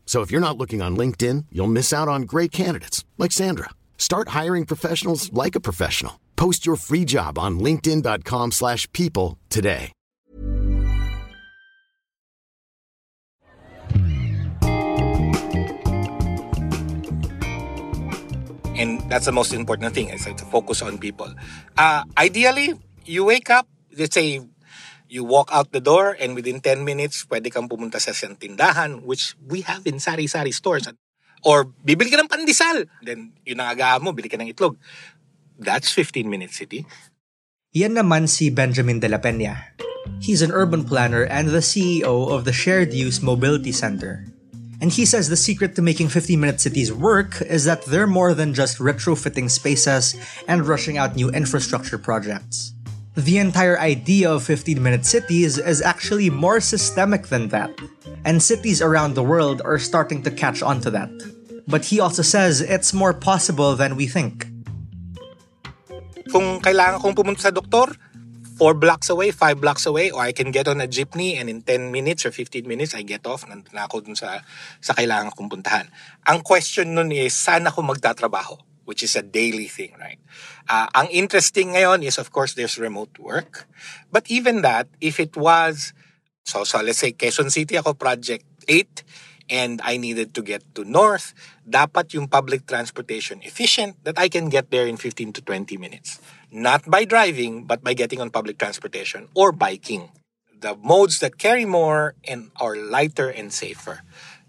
So 0.11 0.19
if 0.19 0.29
you're 0.29 0.41
not 0.41 0.57
looking 0.57 0.81
on 0.81 0.97
LinkedIn, 0.97 1.45
you'll 1.53 1.71
miss 1.71 1.93
out 1.93 2.09
on 2.09 2.23
great 2.23 2.51
candidates 2.51 3.05
like 3.17 3.31
Sandra. 3.31 3.69
Start 3.97 4.35
hiring 4.39 4.65
professionals 4.65 5.31
like 5.31 5.55
a 5.55 5.61
professional. 5.61 6.19
Post 6.35 6.65
your 6.65 6.75
free 6.75 7.05
job 7.05 7.39
on 7.39 7.61
linkedin.com/people 7.61 9.37
today. 9.47 9.93
And 18.75 18.99
that's 19.07 19.27
the 19.27 19.31
most 19.31 19.53
important 19.53 19.95
thing 19.95 20.09
is 20.09 20.25
to 20.25 20.45
focus 20.51 20.81
on 20.81 20.97
people. 20.97 21.33
Uh, 21.77 22.03
ideally, 22.17 22.73
you 23.05 23.23
wake 23.23 23.49
up, 23.49 23.65
let's 23.95 24.15
say 24.15 24.41
you 25.11 25.27
walk 25.27 25.51
out 25.51 25.75
the 25.75 25.83
door 25.83 26.15
and 26.15 26.39
within 26.39 26.63
10 26.63 26.87
minutes, 26.87 27.27
pwede 27.27 27.51
kang 27.51 27.67
pumunta 27.67 27.99
sa 27.99 28.15
isang 28.15 28.39
tindahan, 28.39 29.03
which 29.03 29.35
we 29.43 29.59
have 29.67 29.83
in 29.83 29.99
sari-sari 29.99 30.55
stores. 30.55 30.87
Or 31.43 31.67
bibili 31.83 32.07
ka 32.07 32.15
ng 32.15 32.31
pandesal. 32.31 32.87
Then, 33.03 33.35
yun 33.43 33.59
ang 33.59 33.75
agahan 33.75 34.07
mo, 34.07 34.15
bili 34.15 34.31
ka 34.31 34.39
ng 34.39 34.47
itlog. 34.47 34.79
That's 35.59 35.91
15 35.91 36.31
minutes 36.31 36.55
city. 36.55 36.87
Yan 37.75 37.99
naman 37.99 38.31
si 38.31 38.47
Benjamin 38.47 39.03
de 39.03 39.11
la 39.11 39.19
Peña. 39.19 39.75
He's 40.23 40.39
an 40.39 40.55
urban 40.55 40.87
planner 40.87 41.27
and 41.27 41.51
the 41.51 41.61
CEO 41.61 42.31
of 42.31 42.47
the 42.47 42.55
Shared 42.55 42.95
Use 42.95 43.19
Mobility 43.19 43.75
Center. 43.75 44.31
And 44.81 44.89
he 44.89 45.05
says 45.05 45.29
the 45.29 45.37
secret 45.37 45.75
to 45.75 45.83
making 45.83 46.09
15 46.09 46.39
minute 46.39 46.59
cities 46.63 46.89
work 46.89 47.37
is 47.45 47.67
that 47.67 47.85
they're 47.85 48.09
more 48.09 48.33
than 48.33 48.55
just 48.55 48.79
retrofitting 48.79 49.51
spaces 49.51 50.17
and 50.47 50.65
rushing 50.65 50.97
out 50.97 51.19
new 51.19 51.29
infrastructure 51.29 51.99
projects. 51.99 52.73
The 53.15 53.43
entire 53.43 53.75
idea 53.75 54.31
of 54.31 54.43
15 54.47 54.79
minute 54.79 55.05
cities 55.05 55.59
is 55.59 55.81
actually 55.83 56.31
more 56.31 56.63
systemic 56.63 57.27
than 57.27 57.51
that, 57.51 57.67
and 58.23 58.39
cities 58.39 58.81
around 58.81 59.19
the 59.19 59.23
world 59.23 59.61
are 59.67 59.75
starting 59.79 60.23
to 60.23 60.31
catch 60.31 60.63
on 60.63 60.79
to 60.87 60.89
that. 60.95 61.11
But 61.67 61.83
he 61.91 61.99
also 61.99 62.23
says 62.23 62.63
it's 62.63 62.95
more 62.95 63.11
possible 63.11 63.75
than 63.75 63.99
we 63.99 64.07
think. 64.07 64.47
Kung 66.31 66.63
kailangan 66.63 67.03
kong 67.03 67.11
pumunta 67.11 67.51
sa 67.51 67.51
doktor, 67.51 67.91
4 68.55 68.79
blocks 68.79 69.11
away, 69.11 69.35
5 69.35 69.59
blocks 69.59 69.83
away, 69.83 70.07
or 70.07 70.23
I 70.23 70.31
can 70.31 70.47
get 70.55 70.71
on 70.71 70.79
a 70.79 70.87
jeepney 70.87 71.35
and 71.35 71.51
in 71.51 71.67
10 71.67 71.91
minutes 71.91 72.23
or 72.23 72.31
15 72.31 72.63
minutes, 72.63 72.95
I 72.95 73.03
get 73.03 73.27
off. 73.27 73.43
Nandun 73.43 73.75
na 73.75 73.91
ako 73.91 74.07
dun 74.07 74.15
sa, 74.15 74.39
sa 74.79 74.95
kailangan 74.95 75.35
kong 75.35 75.51
puntahan. 75.51 75.91
Ang 76.31 76.39
question 76.47 76.95
nun 76.95 77.11
is, 77.11 77.35
saan 77.35 77.67
ako 77.67 77.83
magtatrabaho? 77.83 78.70
Which 78.85 79.03
is 79.03 79.15
a 79.15 79.21
daily 79.21 79.67
thing, 79.67 79.93
right? 79.99 80.19
Uh, 80.67 80.87
ang 80.95 81.07
interesting 81.13 81.77
ngayon 81.77 82.03
is, 82.03 82.17
of 82.17 82.31
course, 82.31 82.53
there's 82.53 82.77
remote 82.77 83.13
work. 83.19 83.69
But 84.11 84.25
even 84.29 84.61
that, 84.61 84.87
if 84.99 85.19
it 85.19 85.37
was, 85.37 85.93
so, 86.45 86.63
so 86.63 86.81
let's 86.81 86.99
say 86.99 87.13
Quezon 87.13 87.51
City 87.51 87.77
ako, 87.77 87.93
project 87.93 88.45
8, 88.67 89.03
and 89.51 89.81
I 89.83 89.97
needed 89.97 90.33
to 90.35 90.41
get 90.41 90.63
to 90.75 90.87
North, 90.87 91.35
dapat 91.67 92.15
yung 92.15 92.31
public 92.31 92.65
transportation 92.65 93.43
efficient 93.43 93.99
that 94.07 94.17
I 94.17 94.31
can 94.31 94.47
get 94.47 94.71
there 94.71 94.87
in 94.87 94.95
15 94.95 95.33
to 95.33 95.41
20 95.43 95.77
minutes. 95.77 96.23
Not 96.51 96.87
by 96.87 97.03
driving, 97.03 97.67
but 97.67 97.83
by 97.83 97.93
getting 97.93 98.21
on 98.23 98.31
public 98.31 98.57
transportation 98.57 99.27
or 99.35 99.51
biking. 99.51 100.09
The 100.61 100.75
modes 100.75 101.19
that 101.19 101.37
carry 101.37 101.65
more 101.65 102.15
and 102.23 102.51
are 102.55 102.75
lighter 102.75 103.27
and 103.27 103.51
safer. 103.51 104.01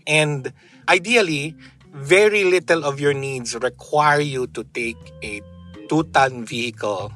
And 0.07 0.53
ideally, 0.89 1.57
very 1.93 2.45
little 2.45 2.85
of 2.85 2.99
your 2.99 3.13
needs 3.13 3.55
require 3.55 4.21
you 4.21 4.47
to 4.49 4.65
take 4.65 4.99
a 5.23 5.41
two-ton 5.89 6.45
vehicle 6.45 7.13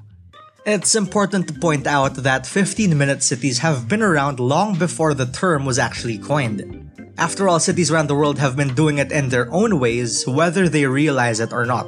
it's 0.67 0.97
important 0.97 1.47
to 1.47 1.55
point 1.55 1.87
out 1.87 2.27
that 2.27 2.45
15 2.45 2.99
minute 2.99 3.23
cities 3.23 3.59
have 3.59 3.87
been 3.87 4.03
around 4.03 4.41
long 4.41 4.77
before 4.77 5.15
the 5.15 5.27
term 5.27 5.65
was 5.65 5.79
actually 5.79 6.19
coined. 6.19 6.91
After 7.17 7.49
all, 7.49 7.61
cities 7.61 7.89
around 7.89 8.09
the 8.09 8.17
world 8.17 8.41
have 8.41 8.57
been 8.57 8.75
doing 8.75 8.99
it 8.99 9.13
in 9.13 9.29
their 9.29 9.47
own 9.55 9.79
ways, 9.79 10.27
whether 10.27 10.69
they 10.69 10.85
realize 10.85 11.39
it 11.39 11.53
or 11.53 11.67
not. 11.67 11.87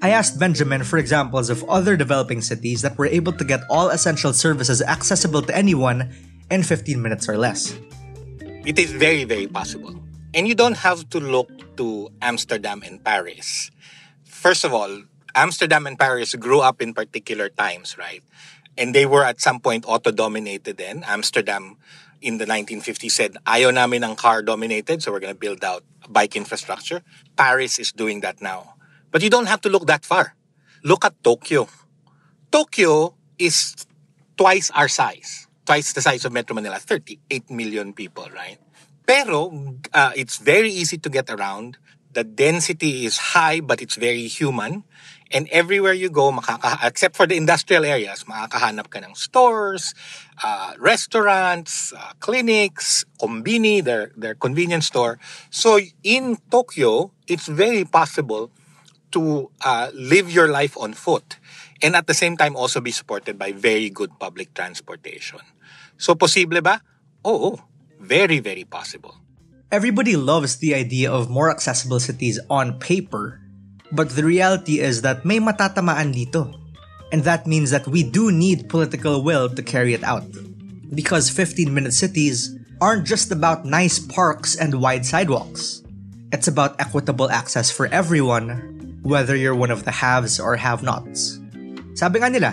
I 0.00 0.16
asked 0.16 0.40
Benjamin 0.40 0.82
for 0.82 0.96
examples 0.96 1.50
of 1.50 1.62
other 1.68 1.94
developing 1.94 2.40
cities 2.40 2.80
that 2.80 2.96
were 2.96 3.04
able 3.04 3.32
to 3.32 3.44
get 3.44 3.60
all 3.68 3.90
essential 3.90 4.32
services 4.32 4.80
accessible 4.80 5.42
to 5.42 5.54
anyone 5.54 6.08
in 6.50 6.62
15 6.62 7.02
minutes 7.02 7.28
or 7.28 7.36
less. 7.36 7.78
It 8.64 8.78
is 8.78 8.92
very, 8.92 9.24
very 9.24 9.46
possible. 9.46 10.03
And 10.34 10.48
you 10.50 10.58
don't 10.58 10.82
have 10.82 11.08
to 11.14 11.22
look 11.22 11.46
to 11.78 12.10
Amsterdam 12.20 12.82
and 12.82 12.98
Paris. 12.98 13.70
First 14.26 14.66
of 14.66 14.74
all, 14.74 15.06
Amsterdam 15.32 15.86
and 15.86 15.96
Paris 15.96 16.34
grew 16.34 16.58
up 16.58 16.82
in 16.82 16.92
particular 16.92 17.48
times, 17.48 17.96
right? 17.96 18.18
And 18.76 18.92
they 18.92 19.06
were 19.06 19.22
at 19.22 19.40
some 19.40 19.60
point 19.60 19.84
auto 19.86 20.10
dominated 20.10 20.76
then. 20.76 21.04
Amsterdam 21.06 21.78
in 22.20 22.38
the 22.38 22.46
1950s 22.46 23.12
said, 23.12 23.36
ayaw 23.46 23.70
namin 23.70 24.02
ng 24.02 24.16
car 24.16 24.42
dominated, 24.42 25.02
so 25.02 25.12
we're 25.12 25.22
going 25.22 25.32
to 25.32 25.38
build 25.38 25.62
out 25.62 25.84
bike 26.10 26.34
infrastructure. 26.34 27.06
Paris 27.36 27.78
is 27.78 27.92
doing 27.92 28.18
that 28.26 28.42
now. 28.42 28.74
But 29.12 29.22
you 29.22 29.30
don't 29.30 29.46
have 29.46 29.60
to 29.62 29.68
look 29.68 29.86
that 29.86 30.04
far. 30.04 30.34
Look 30.82 31.04
at 31.04 31.14
Tokyo. 31.22 31.68
Tokyo 32.50 33.14
is 33.38 33.86
twice 34.36 34.70
our 34.74 34.88
size. 34.88 35.46
Twice 35.64 35.92
the 35.92 36.02
size 36.02 36.24
of 36.24 36.32
Metro 36.32 36.54
Manila, 36.54 36.78
38 36.78 37.50
million 37.50 37.94
people, 37.94 38.26
right? 38.34 38.58
Pero 39.06 39.52
uh, 39.92 40.12
it's 40.16 40.38
very 40.38 40.70
easy 40.70 40.98
to 40.98 41.08
get 41.08 41.28
around. 41.28 41.76
The 42.12 42.24
density 42.24 43.04
is 43.04 43.34
high, 43.34 43.60
but 43.60 43.82
it's 43.82 43.96
very 43.96 44.26
human. 44.28 44.84
And 45.32 45.48
everywhere 45.50 45.92
you 45.92 46.10
go, 46.10 46.30
makaka 46.30 46.78
except 46.86 47.16
for 47.16 47.26
the 47.26 47.36
industrial 47.36 47.84
areas, 47.84 48.24
makakahanap 48.24 48.88
ka 48.88 49.02
ng 49.02 49.18
stores, 49.18 49.94
uh, 50.44 50.78
restaurants, 50.78 51.92
uh, 51.92 52.14
clinics, 52.20 53.04
kombini, 53.18 53.82
their, 53.82 54.12
their 54.16 54.34
convenience 54.34 54.86
store. 54.86 55.18
So 55.50 55.80
in 56.04 56.38
Tokyo, 56.50 57.10
it's 57.26 57.48
very 57.48 57.84
possible 57.84 58.52
to 59.10 59.50
uh, 59.62 59.90
live 59.92 60.30
your 60.30 60.48
life 60.48 60.78
on 60.78 60.92
foot 60.92 61.38
and 61.82 61.94
at 61.96 62.06
the 62.06 62.14
same 62.14 62.36
time 62.36 62.56
also 62.56 62.80
be 62.80 62.90
supported 62.90 63.38
by 63.38 63.52
very 63.52 63.90
good 63.90 64.18
public 64.18 64.54
transportation. 64.54 65.40
So 65.98 66.14
posible 66.14 66.62
ba? 66.62 66.80
Oo, 67.26 67.60
very, 68.04 68.38
very 68.38 68.64
possible. 68.64 69.16
Everybody 69.72 70.14
loves 70.14 70.56
the 70.56 70.74
idea 70.74 71.10
of 71.10 71.32
more 71.32 71.50
accessible 71.50 71.98
cities 71.98 72.38
on 72.50 72.78
paper, 72.78 73.40
but 73.90 74.10
the 74.12 74.22
reality 74.22 74.78
is 74.78 75.02
that 75.02 75.24
may 75.24 75.40
matatamaan 75.40 76.14
dito. 76.14 76.60
And 77.10 77.24
that 77.24 77.46
means 77.46 77.70
that 77.70 77.86
we 77.86 78.02
do 78.02 78.30
need 78.30 78.68
political 78.68 79.22
will 79.22 79.48
to 79.48 79.62
carry 79.62 79.94
it 79.94 80.04
out. 80.04 80.26
Because 80.94 81.30
15-minute 81.30 81.94
cities 81.94 82.54
aren't 82.80 83.06
just 83.06 83.30
about 83.30 83.64
nice 83.64 83.98
parks 83.98 84.54
and 84.54 84.82
wide 84.82 85.06
sidewalks. 85.06 85.82
It's 86.32 86.48
about 86.48 86.78
equitable 86.80 87.30
access 87.30 87.70
for 87.70 87.86
everyone, 87.88 88.98
whether 89.02 89.36
you're 89.36 89.54
one 89.54 89.70
of 89.70 89.84
the 89.84 89.94
haves 89.94 90.38
or 90.38 90.56
have-nots. 90.56 91.38
Sabi 91.94 92.18
nga 92.18 92.30
nila, 92.30 92.52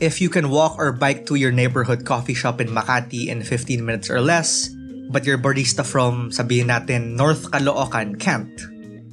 if 0.00 0.20
you 0.20 0.28
can 0.28 0.52
walk 0.52 0.76
or 0.76 0.92
bike 0.92 1.24
to 1.26 1.36
your 1.36 1.52
neighborhood 1.52 2.04
coffee 2.04 2.36
shop 2.36 2.60
in 2.60 2.68
Makati 2.68 3.28
in 3.28 3.40
15 3.40 3.80
minutes 3.80 4.10
or 4.10 4.20
less, 4.20 4.68
but 5.12 5.28
your 5.28 5.36
barista 5.36 5.84
from, 5.84 6.32
sabihin 6.32 6.72
natin, 6.72 7.14
North 7.14 7.52
Caloocan 7.52 8.16
can't, 8.16 8.56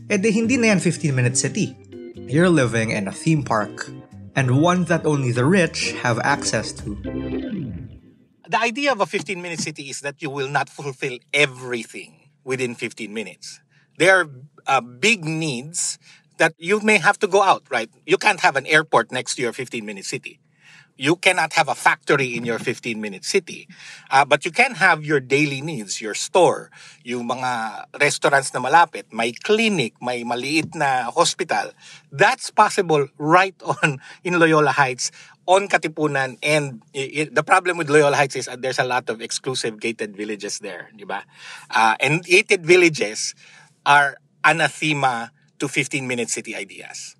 edi 0.07 0.31
hindi 0.31 0.55
na 0.55 0.71
yan 0.73 0.79
15-minute 0.79 1.35
city. 1.35 1.75
You're 2.15 2.49
living 2.49 2.95
in 2.95 3.11
a 3.11 3.13
theme 3.13 3.43
park, 3.43 3.91
and 4.33 4.63
one 4.63 4.87
that 4.87 5.05
only 5.05 5.35
the 5.35 5.43
rich 5.43 5.91
have 5.99 6.17
access 6.23 6.71
to. 6.79 6.95
The 8.49 8.59
idea 8.59 8.95
of 8.95 9.03
a 9.03 9.05
15-minute 9.05 9.59
city 9.59 9.91
is 9.91 9.99
that 10.01 10.23
you 10.23 10.31
will 10.31 10.49
not 10.49 10.69
fulfill 10.71 11.19
everything 11.35 12.31
within 12.47 12.73
15 12.73 13.13
minutes. 13.13 13.59
There 13.99 14.15
are 14.15 14.27
uh, 14.65 14.81
big 14.81 15.25
needs 15.25 15.99
that 16.39 16.55
you 16.57 16.79
may 16.79 16.97
have 16.97 17.19
to 17.19 17.27
go 17.27 17.43
out, 17.43 17.67
right? 17.69 17.91
You 18.07 18.17
can't 18.17 18.39
have 18.39 18.55
an 18.55 18.65
airport 18.65 19.11
next 19.11 19.35
to 19.35 19.43
your 19.43 19.51
15-minute 19.51 20.05
city. 20.05 20.39
You 20.99 21.15
cannot 21.15 21.55
have 21.55 21.71
a 21.71 21.79
factory 21.79 22.35
in 22.35 22.43
your 22.43 22.59
15-minute 22.59 23.23
city. 23.23 23.71
Uh, 24.11 24.27
but 24.27 24.43
you 24.43 24.51
can 24.51 24.75
have 24.75 25.07
your 25.07 25.23
daily 25.23 25.63
needs, 25.63 26.03
your 26.03 26.11
store, 26.11 26.67
yung 27.07 27.23
mga 27.31 27.87
restaurants 27.95 28.51
na 28.51 28.59
malapit, 28.59 29.07
may 29.15 29.31
clinic, 29.31 29.95
may 30.03 30.27
maliit 30.27 30.75
na 30.75 31.07
hospital. 31.07 31.71
That's 32.11 32.51
possible 32.51 33.07
right 33.15 33.55
on 33.79 34.03
in 34.27 34.35
Loyola 34.35 34.75
Heights, 34.75 35.15
on 35.47 35.71
Katipunan. 35.71 36.35
And 36.43 36.83
it, 36.91 37.31
the 37.31 37.47
problem 37.47 37.79
with 37.79 37.87
Loyola 37.87 38.19
Heights 38.19 38.35
is 38.35 38.51
uh, 38.51 38.59
there's 38.59 38.79
a 38.79 38.83
lot 38.83 39.07
of 39.07 39.23
exclusive 39.23 39.79
gated 39.79 40.19
villages 40.19 40.59
there, 40.59 40.91
di 40.91 41.07
ba? 41.07 41.23
Uh, 41.71 41.95
and 42.03 42.27
gated 42.27 42.67
villages 42.67 43.39
are 43.87 44.19
anathema 44.43 45.31
to 45.63 45.71
15-minute 45.71 46.27
city 46.27 46.59
ideas. 46.59 47.15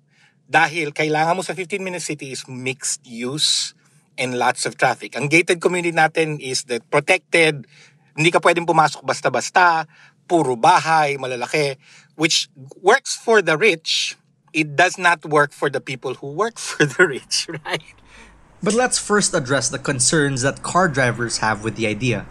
Dahil 0.50 0.90
kailangan 0.90 1.38
mo 1.38 1.46
sa 1.46 1.54
15-minute 1.54 2.02
city 2.02 2.34
is 2.34 2.42
mixed 2.50 3.06
use 3.06 3.78
and 4.18 4.34
lots 4.34 4.66
of 4.66 4.74
traffic. 4.74 5.14
Ang 5.14 5.30
gated 5.30 5.62
community 5.62 5.94
natin 5.94 6.42
is 6.42 6.66
the 6.66 6.82
protected, 6.90 7.70
hindi 8.18 8.34
ka 8.34 8.42
pwedeng 8.42 8.66
pumasok 8.66 9.06
basta-basta, 9.06 9.86
puro 10.26 10.58
bahay, 10.58 11.14
malalaki, 11.22 11.78
which 12.18 12.50
works 12.82 13.14
for 13.14 13.38
the 13.38 13.54
rich, 13.54 14.18
it 14.52 14.74
does 14.74 14.98
not 14.98 15.22
work 15.22 15.54
for 15.54 15.70
the 15.70 15.80
people 15.80 16.14
who 16.14 16.34
work 16.34 16.58
for 16.62 16.84
the 16.84 17.06
rich, 17.06 17.46
right? 17.64 17.94
But 18.62 18.74
let's 18.74 18.98
first 18.98 19.32
address 19.32 19.70
the 19.70 19.78
concerns 19.78 20.42
that 20.42 20.62
car 20.62 20.88
drivers 20.88 21.38
have 21.38 21.64
with 21.64 21.76
the 21.76 21.86
idea. 21.86 22.26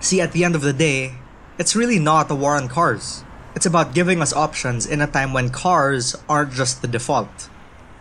See, 0.00 0.20
at 0.20 0.32
the 0.32 0.44
end 0.44 0.54
of 0.54 0.62
the 0.62 0.72
day, 0.72 1.12
it's 1.58 1.76
really 1.76 1.98
not 1.98 2.30
a 2.30 2.34
war 2.34 2.56
on 2.56 2.68
cars. 2.68 3.22
It's 3.54 3.66
about 3.66 3.94
giving 3.94 4.22
us 4.22 4.32
options 4.32 4.86
in 4.86 5.00
a 5.00 5.06
time 5.06 5.32
when 5.32 5.50
cars 5.50 6.16
aren't 6.28 6.52
just 6.52 6.82
the 6.82 6.88
default. 6.88 7.50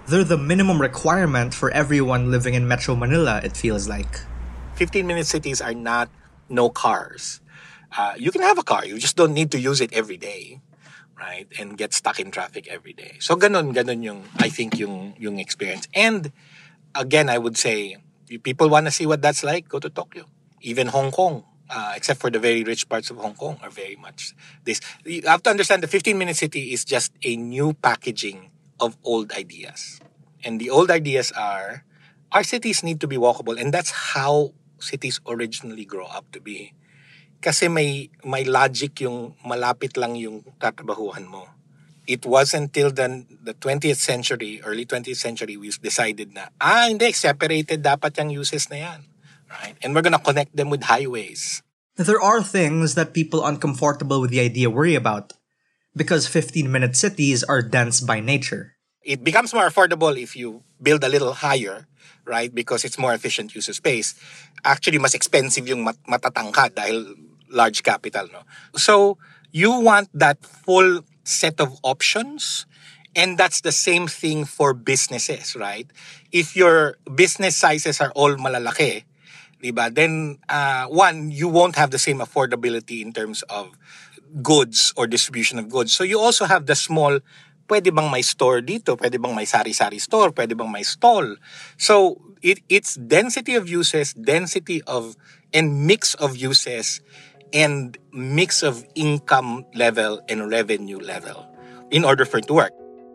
They're 0.06 0.26
the 0.26 0.38
minimum 0.38 0.82
requirement 0.82 1.54
for 1.54 1.72
everyone 1.72 2.30
living 2.30 2.56
in 2.56 2.68
Metro 2.68 2.94
Manila, 2.94 3.40
it 3.42 3.56
feels 3.56 3.88
like. 3.88 4.20
15 4.76 5.08
minute 5.08 5.28
cities 5.28 5.62
are 5.62 5.74
not 5.74 6.10
no 6.50 6.68
cars. 6.68 7.40
Uh, 7.98 8.14
you 8.18 8.30
can 8.30 8.42
have 8.42 8.58
a 8.58 8.64
car, 8.64 8.86
you 8.86 9.00
just 9.00 9.16
don't 9.16 9.34
need 9.34 9.50
to 9.52 9.60
use 9.60 9.80
it 9.80 9.94
every 9.94 10.18
day, 10.18 10.60
right? 11.18 11.48
And 11.58 11.78
get 11.78 11.94
stuck 11.94 12.20
in 12.20 12.32
traffic 12.32 12.68
every 12.68 12.92
day. 12.92 13.16
So 13.20 13.38
ganon, 13.38 13.74
ganon 13.74 14.04
yung, 14.04 14.26
I 14.40 14.50
think 14.50 14.78
yung, 14.78 15.16
yung 15.18 15.40
experience. 15.40 15.88
And 15.96 16.34
again, 16.96 17.30
I 17.30 17.38
would 17.38 17.56
say, 17.56 17.96
if 18.28 18.44
people 18.44 18.68
want 18.68 18.88
to 18.88 18.92
see 18.92 19.06
what 19.06 19.22
that's 19.22 19.42
like, 19.42 19.70
go 19.70 19.80
to 19.80 19.90
Tokyo. 19.90 20.26
Even 20.60 20.88
Hong 20.88 21.12
Kong, 21.12 21.46
uh, 21.70 21.94
except 21.96 22.20
for 22.20 22.30
the 22.30 22.40
very 22.40 22.66
rich 22.66 22.90
parts 22.90 23.10
of 23.10 23.16
Hong 23.18 23.36
Kong, 23.36 23.58
are 23.64 23.70
very 23.70 23.96
much 23.96 24.36
this. 24.66 24.82
You 25.06 25.22
have 25.28 25.44
to 25.44 25.50
understand 25.50 25.82
the 25.82 25.88
15 25.88 26.18
minute 26.18 26.36
city 26.36 26.74
is 26.74 26.84
just 26.84 27.14
a 27.24 27.38
new 27.38 27.72
packaging 27.72 28.50
of 28.84 29.00
old 29.08 29.32
ideas. 29.32 30.04
And 30.44 30.60
the 30.60 30.68
old 30.68 30.92
ideas 30.92 31.32
are 31.32 31.88
our 32.36 32.44
cities 32.44 32.84
need 32.84 33.00
to 33.00 33.08
be 33.08 33.16
walkable 33.16 33.56
and 33.56 33.72
that's 33.72 34.12
how 34.12 34.52
cities 34.84 35.24
originally 35.24 35.88
grow 35.88 36.12
up 36.12 36.28
to 36.36 36.44
be. 36.44 36.76
Kasi 37.40 37.72
may 37.72 38.12
may 38.28 38.44
logic 38.44 39.00
yung 39.08 39.40
malapit 39.48 39.96
lang 39.96 40.20
yung 40.20 40.44
tatrabahuhan 40.60 41.24
mo. 41.32 41.48
It 42.04 42.28
was 42.28 42.52
until 42.52 42.92
then 42.92 43.32
the 43.32 43.56
20th 43.56 44.00
century, 44.00 44.60
early 44.60 44.84
20th 44.84 45.16
century, 45.16 45.56
we 45.56 45.72
decided 45.72 46.36
na, 46.36 46.52
ah, 46.60 46.92
hindi, 46.92 47.16
separated 47.16 47.80
dapat 47.80 48.20
yung 48.20 48.44
uses 48.44 48.68
na 48.68 48.92
yan. 48.92 49.08
Right? 49.48 49.80
And 49.80 49.96
we're 49.96 50.04
gonna 50.04 50.20
connect 50.20 50.52
them 50.52 50.68
with 50.68 50.84
highways. 50.84 51.64
There 51.96 52.20
are 52.20 52.44
things 52.44 52.96
that 53.00 53.16
people 53.16 53.46
uncomfortable 53.46 54.20
with 54.20 54.36
the 54.36 54.44
idea 54.44 54.68
worry 54.68 54.96
about 54.96 55.38
because 55.96 56.26
15-minute 56.26 56.98
cities 56.98 57.46
are 57.46 57.62
dense 57.62 58.02
by 58.02 58.20
nature. 58.20 58.73
It 59.04 59.24
becomes 59.24 59.54
more 59.54 59.68
affordable 59.68 60.16
if 60.16 60.36
you 60.36 60.64
build 60.82 61.04
a 61.04 61.10
little 61.10 61.34
higher, 61.34 61.88
right? 62.26 62.54
Because 62.54 62.86
it's 62.86 62.98
more 62.98 63.14
efficient 63.14 63.56
use 63.56 63.68
of 63.68 63.76
space. 63.76 64.16
Actually, 64.64 64.98
mas 65.00 65.14
expensive 65.14 65.68
yung 65.68 65.84
mat- 65.84 66.00
matatangkad 66.08 66.76
dahil 66.76 67.16
large 67.52 67.84
capital, 67.84 68.28
no? 68.32 68.48
So, 68.76 69.18
you 69.52 69.72
want 69.72 70.10
that 70.16 70.40
full 70.44 71.04
set 71.24 71.60
of 71.60 71.78
options 71.84 72.66
and 73.16 73.38
that's 73.38 73.62
the 73.62 73.72
same 73.72 74.08
thing 74.08 74.46
for 74.46 74.74
businesses, 74.74 75.56
right? 75.56 75.86
If 76.32 76.56
your 76.56 76.98
business 77.14 77.56
sizes 77.56 78.02
are 78.02 78.12
all 78.16 78.36
malalaki, 78.36 79.04
diba, 79.64 79.94
then 79.94 80.40
uh, 80.50 80.88
one, 80.88 81.32
you 81.32 81.48
won't 81.48 81.76
have 81.76 81.92
the 81.92 82.00
same 82.00 82.20
affordability 82.20 83.02
in 83.02 83.14
terms 83.14 83.44
of 83.44 83.78
goods 84.42 84.94
or 84.98 85.06
distribution 85.06 85.60
of 85.60 85.70
goods. 85.70 85.94
So 85.94 86.04
you 86.04 86.20
also 86.20 86.46
have 86.46 86.66
the 86.66 86.76
small, 86.76 87.20
pwede 87.68 87.94
bang 87.94 88.12
may 88.12 88.22
store 88.22 88.62
dito? 88.62 88.96
Pwede 88.96 89.22
bang 89.22 89.36
may 89.36 89.46
sari-sari 89.46 90.00
store? 90.00 90.32
Pwede 90.32 90.58
bang 90.58 90.72
may 90.72 90.84
stall? 90.84 91.36
So 91.78 92.20
it, 92.42 92.60
it's 92.70 92.96
density 92.96 93.56
of 93.56 93.68
uses, 93.68 94.14
density 94.14 94.82
of, 94.84 95.16
and 95.54 95.88
mix 95.88 96.14
of 96.16 96.36
uses, 96.36 97.02
and 97.54 97.98
mix 98.12 98.64
of 98.64 98.84
income 98.96 99.66
level 99.74 100.22
and 100.28 100.50
revenue 100.50 101.00
level 101.00 101.48
in 101.92 102.04
order 102.04 102.26
for 102.26 102.40
it 102.40 102.48
to 102.48 102.54
work. 102.54 102.74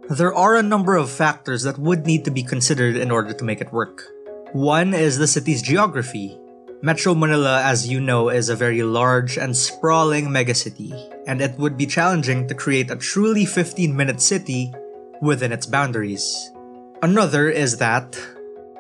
There 0.09 0.33
are 0.33 0.57
a 0.57 0.63
number 0.63 0.97
of 0.97 1.11
factors 1.11 1.65
that 1.65 1.77
would 1.77 2.07
need 2.07 2.25
to 2.25 2.31
be 2.31 2.43
considered 2.43 2.97
in 2.97 3.11
order 3.11 3.35
to 3.35 3.45
make 3.45 3.61
it 3.61 3.73
work. 3.73 4.09
One 4.53 4.95
is 4.95 5.19
the 5.19 5.27
city's 5.27 5.61
geography. 5.61 6.39
Metro 6.79 7.11
Manila, 7.13 7.59
as 7.67 7.91
you 7.91 7.99
know, 7.99 8.31
is 8.31 8.49
a 8.49 8.55
very 8.55 8.87
large 8.87 9.37
and 9.37 9.51
sprawling 9.51 10.31
megacity, 10.31 10.95
and 11.27 11.43
it 11.43 11.59
would 11.59 11.77
be 11.77 11.91
challenging 11.91 12.47
to 12.47 12.55
create 12.55 12.87
a 12.87 12.95
truly 12.95 13.43
15 13.43 13.91
minute 13.91 14.23
city 14.23 14.71
within 15.21 15.51
its 15.51 15.67
boundaries. 15.67 16.23
Another 17.03 17.51
is 17.51 17.79
that 17.83 18.15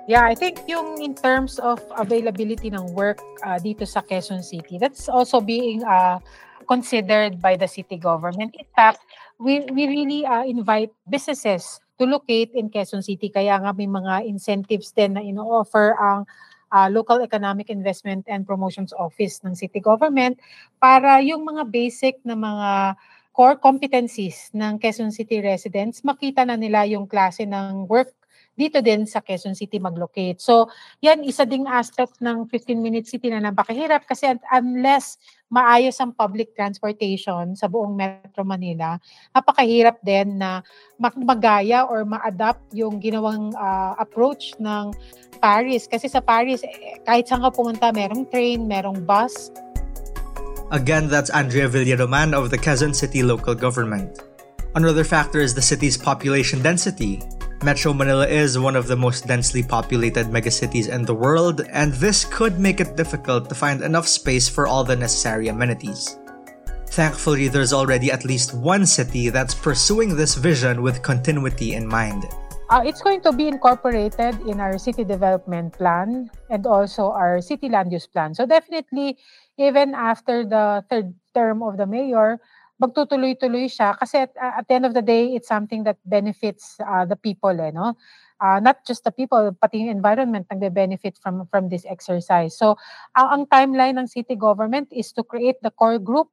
Yeah, 0.06 0.22
I 0.22 0.38
think 0.38 0.62
yung 0.70 1.02
in 1.02 1.18
terms 1.18 1.58
of 1.58 1.82
availability 1.98 2.70
ng 2.70 2.94
work 2.94 3.18
uh, 3.42 3.58
dito 3.58 3.82
sa 3.82 4.00
Quezon 4.00 4.46
City, 4.46 4.78
that's 4.78 5.10
also 5.10 5.42
being 5.42 5.82
uh, 5.82 6.22
considered 6.70 7.42
by 7.42 7.58
the 7.58 7.66
city 7.66 7.98
government. 7.98 8.54
In 8.54 8.70
fact, 8.78 9.02
we, 9.42 9.66
we 9.74 9.90
really 9.90 10.22
uh, 10.24 10.46
invite 10.46 10.94
businesses 11.10 11.82
to 11.98 12.06
locate 12.06 12.54
in 12.54 12.70
Quezon 12.70 13.02
City. 13.02 13.28
Kaya 13.28 13.58
nga 13.58 13.74
may 13.74 13.90
mga 13.90 14.24
incentives 14.24 14.94
din 14.94 15.18
na 15.18 15.20
ino-offer 15.20 15.98
ang 15.98 16.24
uh, 16.24 16.46
Local 16.92 17.24
Economic 17.24 17.72
Investment 17.72 18.26
and 18.28 18.44
Promotions 18.44 18.92
Office 18.92 19.40
ng 19.46 19.56
city 19.56 19.80
government 19.80 20.36
para 20.76 21.22
yung 21.24 21.46
mga 21.46 21.68
basic 21.72 22.20
na 22.26 22.36
mga 22.36 22.98
core 23.38 23.54
competencies 23.54 24.50
ng 24.50 24.82
Quezon 24.82 25.14
City 25.14 25.38
residents, 25.38 26.02
makita 26.02 26.42
na 26.42 26.58
nila 26.58 26.82
yung 26.90 27.06
klase 27.06 27.46
ng 27.46 27.86
work 27.86 28.10
dito 28.58 28.82
din 28.82 29.06
sa 29.06 29.22
Quezon 29.22 29.54
City 29.54 29.78
mag-locate. 29.78 30.42
So, 30.42 30.66
yan 30.98 31.22
isa 31.22 31.46
ding 31.46 31.70
aspect 31.70 32.18
ng 32.18 32.50
15-minute 32.50 33.06
city 33.06 33.30
na 33.30 33.38
napakahirap 33.38 34.02
kasi 34.02 34.34
unless 34.50 35.14
maayos 35.46 35.94
ang 36.02 36.10
public 36.12 36.52
transportation 36.58 37.54
sa 37.54 37.70
buong 37.70 37.94
Metro 37.94 38.42
Manila, 38.42 38.98
napakahirap 39.30 40.02
din 40.02 40.42
na 40.42 40.60
magaya 40.98 41.86
or 41.86 42.02
ma-adapt 42.02 42.74
yung 42.74 42.98
ginawang 42.98 43.54
uh, 43.54 43.94
approach 44.02 44.58
ng 44.58 44.90
Paris. 45.38 45.86
Kasi 45.86 46.10
sa 46.10 46.18
Paris, 46.18 46.66
eh, 46.66 46.98
kahit 47.06 47.30
saan 47.30 47.46
ka 47.46 47.54
pumunta, 47.54 47.94
merong 47.94 48.26
train, 48.28 48.66
merong 48.66 49.06
bus. 49.06 49.54
Again, 50.68 51.08
that's 51.08 51.32
Andrea 51.32 51.64
Villaroman 51.64 52.36
of 52.36 52.50
the 52.52 52.58
Quezon 52.58 52.92
City 52.92 53.24
Local 53.24 53.54
Government. 53.54 54.20
Another 54.76 55.00
factor 55.00 55.40
is 55.40 55.56
the 55.56 55.64
city's 55.64 55.96
population 55.96 56.60
density. 56.60 57.24
Metro 57.64 57.92
Manila 57.92 58.24
is 58.24 58.56
one 58.56 58.76
of 58.76 58.86
the 58.86 58.94
most 58.94 59.26
densely 59.26 59.64
populated 59.64 60.30
megacities 60.30 60.88
in 60.88 61.02
the 61.02 61.14
world, 61.14 61.66
and 61.72 61.92
this 61.94 62.24
could 62.24 62.60
make 62.60 62.78
it 62.78 62.94
difficult 62.94 63.48
to 63.48 63.54
find 63.54 63.82
enough 63.82 64.06
space 64.06 64.48
for 64.48 64.68
all 64.68 64.84
the 64.84 64.94
necessary 64.94 65.48
amenities. 65.48 66.18
Thankfully, 66.86 67.48
there's 67.48 67.72
already 67.72 68.12
at 68.12 68.24
least 68.24 68.54
one 68.54 68.86
city 68.86 69.28
that's 69.28 69.54
pursuing 69.54 70.14
this 70.14 70.36
vision 70.36 70.82
with 70.82 71.02
continuity 71.02 71.74
in 71.74 71.84
mind. 71.84 72.30
Uh, 72.70 72.82
it's 72.84 73.02
going 73.02 73.22
to 73.22 73.32
be 73.32 73.48
incorporated 73.48 74.38
in 74.46 74.60
our 74.60 74.78
city 74.78 75.02
development 75.02 75.72
plan 75.72 76.30
and 76.50 76.64
also 76.64 77.10
our 77.10 77.40
city 77.40 77.68
land 77.68 77.90
use 77.90 78.06
plan. 78.06 78.34
So 78.34 78.46
definitely, 78.46 79.18
even 79.58 79.94
after 79.96 80.44
the 80.44 80.84
third 80.88 81.12
term 81.34 81.62
of 81.64 81.76
the 81.76 81.86
mayor, 81.86 82.38
magtutuloy-tuloy 82.78 83.66
siya 83.66 83.98
kasi 83.98 84.26
at, 84.26 84.32
at 84.38 84.64
the 84.66 84.74
end 84.74 84.86
of 84.86 84.94
the 84.94 85.02
day, 85.02 85.34
it's 85.34 85.50
something 85.50 85.84
that 85.84 85.98
benefits 86.06 86.78
uh, 86.80 87.04
the 87.04 87.16
people, 87.16 87.54
eh, 87.60 87.70
no? 87.70 87.98
Uh, 88.38 88.62
not 88.62 88.86
just 88.86 89.02
the 89.02 89.10
people, 89.10 89.50
pati 89.58 89.82
yung 89.82 89.98
environment 89.98 90.46
nagbe-benefit 90.46 91.18
from 91.18 91.42
from 91.50 91.66
this 91.68 91.82
exercise. 91.90 92.54
So, 92.54 92.78
ang, 93.18 93.28
ang 93.34 93.42
timeline 93.50 93.98
ng 93.98 94.06
city 94.06 94.38
government 94.38 94.94
is 94.94 95.10
to 95.18 95.26
create 95.26 95.58
the 95.62 95.74
core 95.74 95.98
group. 95.98 96.30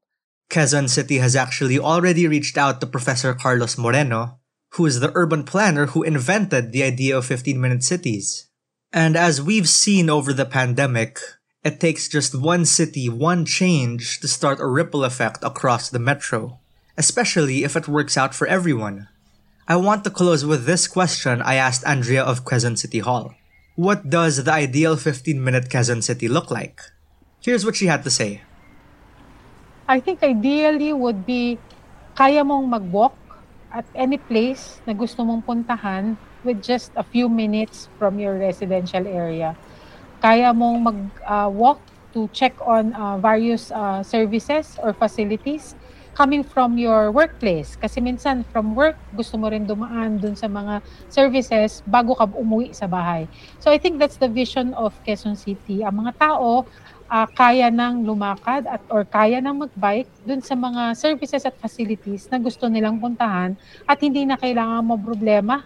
Quezon 0.53 0.85
City 0.85 1.17
has 1.17 1.33
actually 1.33 1.81
already 1.81 2.29
reached 2.29 2.61
out 2.61 2.77
to 2.77 2.85
Professor 2.85 3.33
Carlos 3.33 3.81
Moreno, 3.81 4.37
who 4.77 4.85
is 4.85 5.01
the 5.01 5.09
urban 5.17 5.41
planner 5.41 5.89
who 5.97 6.05
invented 6.05 6.69
the 6.69 6.85
idea 6.85 7.17
of 7.17 7.25
15-minute 7.25 7.81
cities. 7.81 8.45
And 8.93 9.17
as 9.17 9.41
we've 9.41 9.67
seen 9.67 10.05
over 10.05 10.31
the 10.31 10.45
pandemic, 10.45 11.17
it 11.65 11.81
takes 11.81 12.07
just 12.07 12.37
one 12.37 12.63
city, 12.63 13.09
one 13.09 13.43
change 13.43 14.21
to 14.21 14.29
start 14.29 14.61
a 14.61 14.69
ripple 14.69 15.03
effect 15.03 15.41
across 15.41 15.89
the 15.89 15.97
metro, 15.97 16.61
especially 16.95 17.65
if 17.65 17.73
it 17.73 17.89
works 17.89 18.15
out 18.15 18.37
for 18.37 18.45
everyone. 18.45 19.09
I 19.67 19.81
want 19.81 20.05
to 20.05 20.13
close 20.13 20.45
with 20.45 20.69
this 20.69 20.85
question 20.85 21.41
I 21.41 21.57
asked 21.57 21.81
Andrea 21.81 22.21
of 22.21 22.45
Quezon 22.45 22.77
City 22.77 23.01
Hall. 23.01 23.33
What 23.73 24.13
does 24.13 24.45
the 24.45 24.53
ideal 24.53 24.95
15 24.95 25.41
minute 25.41 25.73
Quezon 25.73 26.05
City 26.05 26.29
look 26.29 26.53
like? 26.53 26.85
Here's 27.41 27.65
what 27.65 27.75
she 27.75 27.89
had 27.89 28.05
to 28.05 28.13
say. 28.13 28.45
I 29.89 29.99
think 29.99 30.21
ideally 30.21 30.93
would 30.93 31.25
be 31.25 31.57
kaya 32.13 32.45
mong 32.45 32.69
mag-walk 32.69 33.17
at 33.73 33.89
any 33.97 34.21
place 34.21 34.77
na 34.85 34.93
gusto 34.93 35.25
mong 35.25 35.41
puntahan 35.41 36.13
with 36.45 36.61
just 36.61 36.93
a 36.93 37.01
few 37.01 37.25
minutes 37.25 37.89
from 37.97 38.21
your 38.21 38.37
residential 38.37 39.09
area 39.09 39.57
kaya 40.25 40.49
mong 40.49 40.77
mag-walk 40.81 41.77
uh, 41.77 41.93
to 42.09 42.25
check 42.33 42.57
on 42.65 42.89
uh, 42.97 43.13
various 43.21 43.69
uh, 43.69 44.01
services 44.01 44.73
or 44.81 44.89
facilities 44.89 45.77
coming 46.17 46.41
from 46.41 46.81
your 46.81 47.13
workplace. 47.13 47.77
Kasi 47.77 48.01
minsan 48.01 48.41
from 48.49 48.73
work, 48.73 48.97
gusto 49.13 49.37
mo 49.37 49.53
rin 49.53 49.69
dumaan 49.69 50.17
dun 50.17 50.33
sa 50.33 50.49
mga 50.49 50.81
services 51.13 51.85
bago 51.85 52.17
ka 52.17 52.25
umuwi 52.33 52.73
sa 52.73 52.89
bahay. 52.89 53.29
So 53.61 53.69
I 53.69 53.77
think 53.77 54.01
that's 54.01 54.17
the 54.17 54.31
vision 54.31 54.73
of 54.73 54.97
Quezon 55.05 55.37
City. 55.37 55.85
Ang 55.85 56.07
mga 56.07 56.17
tao, 56.17 56.65
uh, 57.05 57.27
kaya 57.29 57.69
nang 57.69 58.01
lumakad 58.01 58.65
at 58.65 58.81
or 58.89 59.05
kaya 59.05 59.37
nang 59.37 59.61
magbike 59.61 60.09
dun 60.25 60.41
sa 60.41 60.57
mga 60.57 60.97
services 60.97 61.45
at 61.45 61.53
facilities 61.61 62.25
na 62.33 62.41
gusto 62.41 62.65
nilang 62.65 62.97
puntahan 62.97 63.53
at 63.85 64.01
hindi 64.01 64.25
na 64.25 64.41
kailangan 64.41 64.81
mo 64.81 64.97
problema 64.97 65.61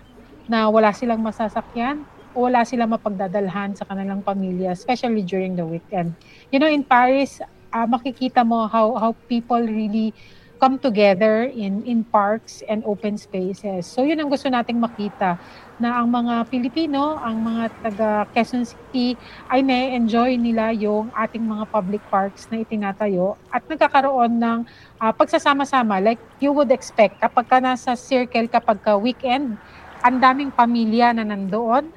na 0.52 0.67
wala 0.67 0.91
silang 0.91 1.24
masasakyan 1.24 2.04
wala 2.34 2.65
sila 2.65 2.86
mapagdadalhan 2.86 3.74
sa 3.74 3.86
kanilang 3.86 4.22
pamilya, 4.22 4.74
especially 4.74 5.26
during 5.26 5.56
the 5.58 5.65
weekend. 5.65 6.13
You 6.54 6.60
know, 6.62 6.70
in 6.70 6.86
Paris, 6.86 7.42
uh, 7.74 7.88
makikita 7.89 8.46
mo 8.46 8.70
how 8.70 8.98
how 8.98 9.12
people 9.30 9.62
really 9.62 10.13
come 10.60 10.76
together 10.76 11.48
in 11.48 11.88
in 11.88 12.04
parks 12.04 12.60
and 12.68 12.84
open 12.84 13.15
spaces. 13.15 13.88
So 13.88 14.04
yun 14.04 14.20
ang 14.20 14.28
gusto 14.28 14.52
nating 14.52 14.76
makita 14.76 15.39
na 15.80 16.04
ang 16.04 16.12
mga 16.12 16.52
Pilipino, 16.52 17.15
ang 17.15 17.39
mga 17.39 17.63
taga 17.80 18.10
Quezon 18.36 18.68
City 18.68 19.15
ay 19.48 19.63
na-enjoy 19.63 20.36
nila 20.36 20.76
yung 20.76 21.08
ating 21.15 21.48
mga 21.48 21.63
public 21.72 22.04
parks 22.12 22.52
na 22.52 22.60
itinatayo 22.60 23.39
at 23.48 23.63
nagkakaroon 23.72 24.36
ng 24.36 24.60
uh, 25.00 25.12
pagsasama-sama 25.15 26.04
like 26.04 26.20
you 26.44 26.52
would 26.52 26.70
expect 26.76 27.15
kapag 27.24 27.48
ka 27.48 27.63
nasa 27.63 27.96
circle 27.96 28.52
kapag 28.52 28.84
ka 28.84 29.00
weekend, 29.00 29.56
ang 30.04 30.20
daming 30.20 30.52
pamilya 30.52 31.15
na 31.15 31.24
nandoon 31.24 31.88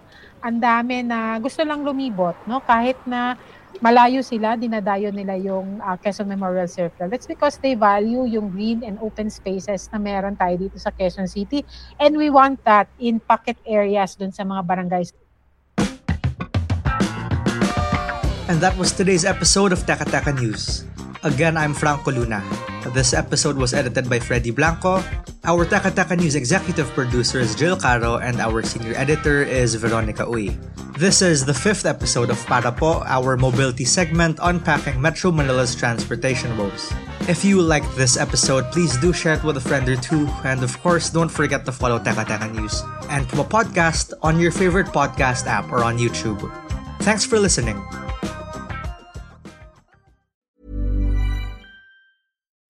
ang 0.43 0.59
dami 0.59 1.07
na 1.07 1.39
gusto 1.39 1.63
lang 1.63 1.87
lumibot, 1.87 2.35
no? 2.51 2.59
Kahit 2.67 2.99
na 3.07 3.39
malayo 3.79 4.21
sila, 4.27 4.59
dinadayo 4.59 5.15
nila 5.15 5.39
yung 5.39 5.79
uh, 5.79 5.95
Quezon 5.97 6.27
Memorial 6.27 6.67
Circle. 6.67 7.07
That's 7.07 7.31
because 7.31 7.63
they 7.63 7.79
value 7.79 8.27
yung 8.27 8.51
green 8.51 8.83
and 8.83 8.99
open 8.99 9.31
spaces 9.31 9.87
na 9.95 10.03
meron 10.03 10.35
tayo 10.35 10.59
dito 10.59 10.77
sa 10.83 10.91
Quezon 10.91 11.31
City. 11.31 11.63
And 12.03 12.19
we 12.19 12.29
want 12.29 12.61
that 12.67 12.91
in 12.99 13.23
pocket 13.23 13.57
areas 13.63 14.19
dun 14.19 14.35
sa 14.35 14.43
mga 14.43 14.67
barangays. 14.67 15.15
And 18.51 18.59
that 18.61 18.75
was 18.75 18.91
today's 18.91 19.25
episode 19.25 19.71
of 19.71 19.87
Teka 19.87 20.35
News. 20.37 20.85
Again, 21.23 21.55
I'm 21.55 21.73
Franco 21.73 22.11
Luna. 22.11 22.43
This 22.93 23.17
episode 23.17 23.57
was 23.57 23.73
edited 23.73 24.09
by 24.13 24.21
Freddy 24.21 24.53
Blanco. 24.53 25.01
Our 25.49 25.65
Taka 25.65 25.91
Taka 25.91 26.13
News 26.13 26.37
executive 26.37 26.93
producer 26.93 27.41
is 27.41 27.57
Jill 27.57 27.73
Caro 27.73 28.21
and 28.21 28.37
our 28.37 28.61
senior 28.63 28.93
editor 29.01 29.41
is 29.41 29.75
Veronica 29.81 30.29
Uy. 30.29 30.53
This 31.01 31.25
is 31.25 31.49
the 31.49 31.57
fifth 31.57 31.89
episode 31.89 32.29
of 32.29 32.37
Para 32.45 32.69
Po, 32.71 33.01
our 33.09 33.41
mobility 33.41 33.89
segment 33.89 34.37
unpacking 34.45 35.01
Metro 35.01 35.33
Manila's 35.33 35.73
transportation 35.73 36.53
woes. 36.61 36.93
If 37.33 37.49
you 37.49 37.65
liked 37.65 37.89
this 37.97 38.21
episode, 38.21 38.69
please 38.77 38.93
do 39.01 39.09
share 39.17 39.41
it 39.41 39.43
with 39.43 39.57
a 39.57 39.65
friend 39.65 39.89
or 39.89 39.97
two. 39.97 40.29
And 40.45 40.61
of 40.61 40.77
course, 40.85 41.09
don't 41.09 41.33
forget 41.33 41.65
to 41.65 41.73
follow 41.73 41.97
Taka 41.97 42.29
Taka 42.29 42.53
News 42.53 42.85
and 43.09 43.25
Puma 43.25 43.49
Podcast 43.49 44.13
on 44.21 44.37
your 44.37 44.53
favorite 44.53 44.93
podcast 44.93 45.49
app 45.49 45.73
or 45.73 45.81
on 45.81 45.97
YouTube. 45.97 46.45
Thanks 47.01 47.25
for 47.25 47.41
listening. 47.41 47.81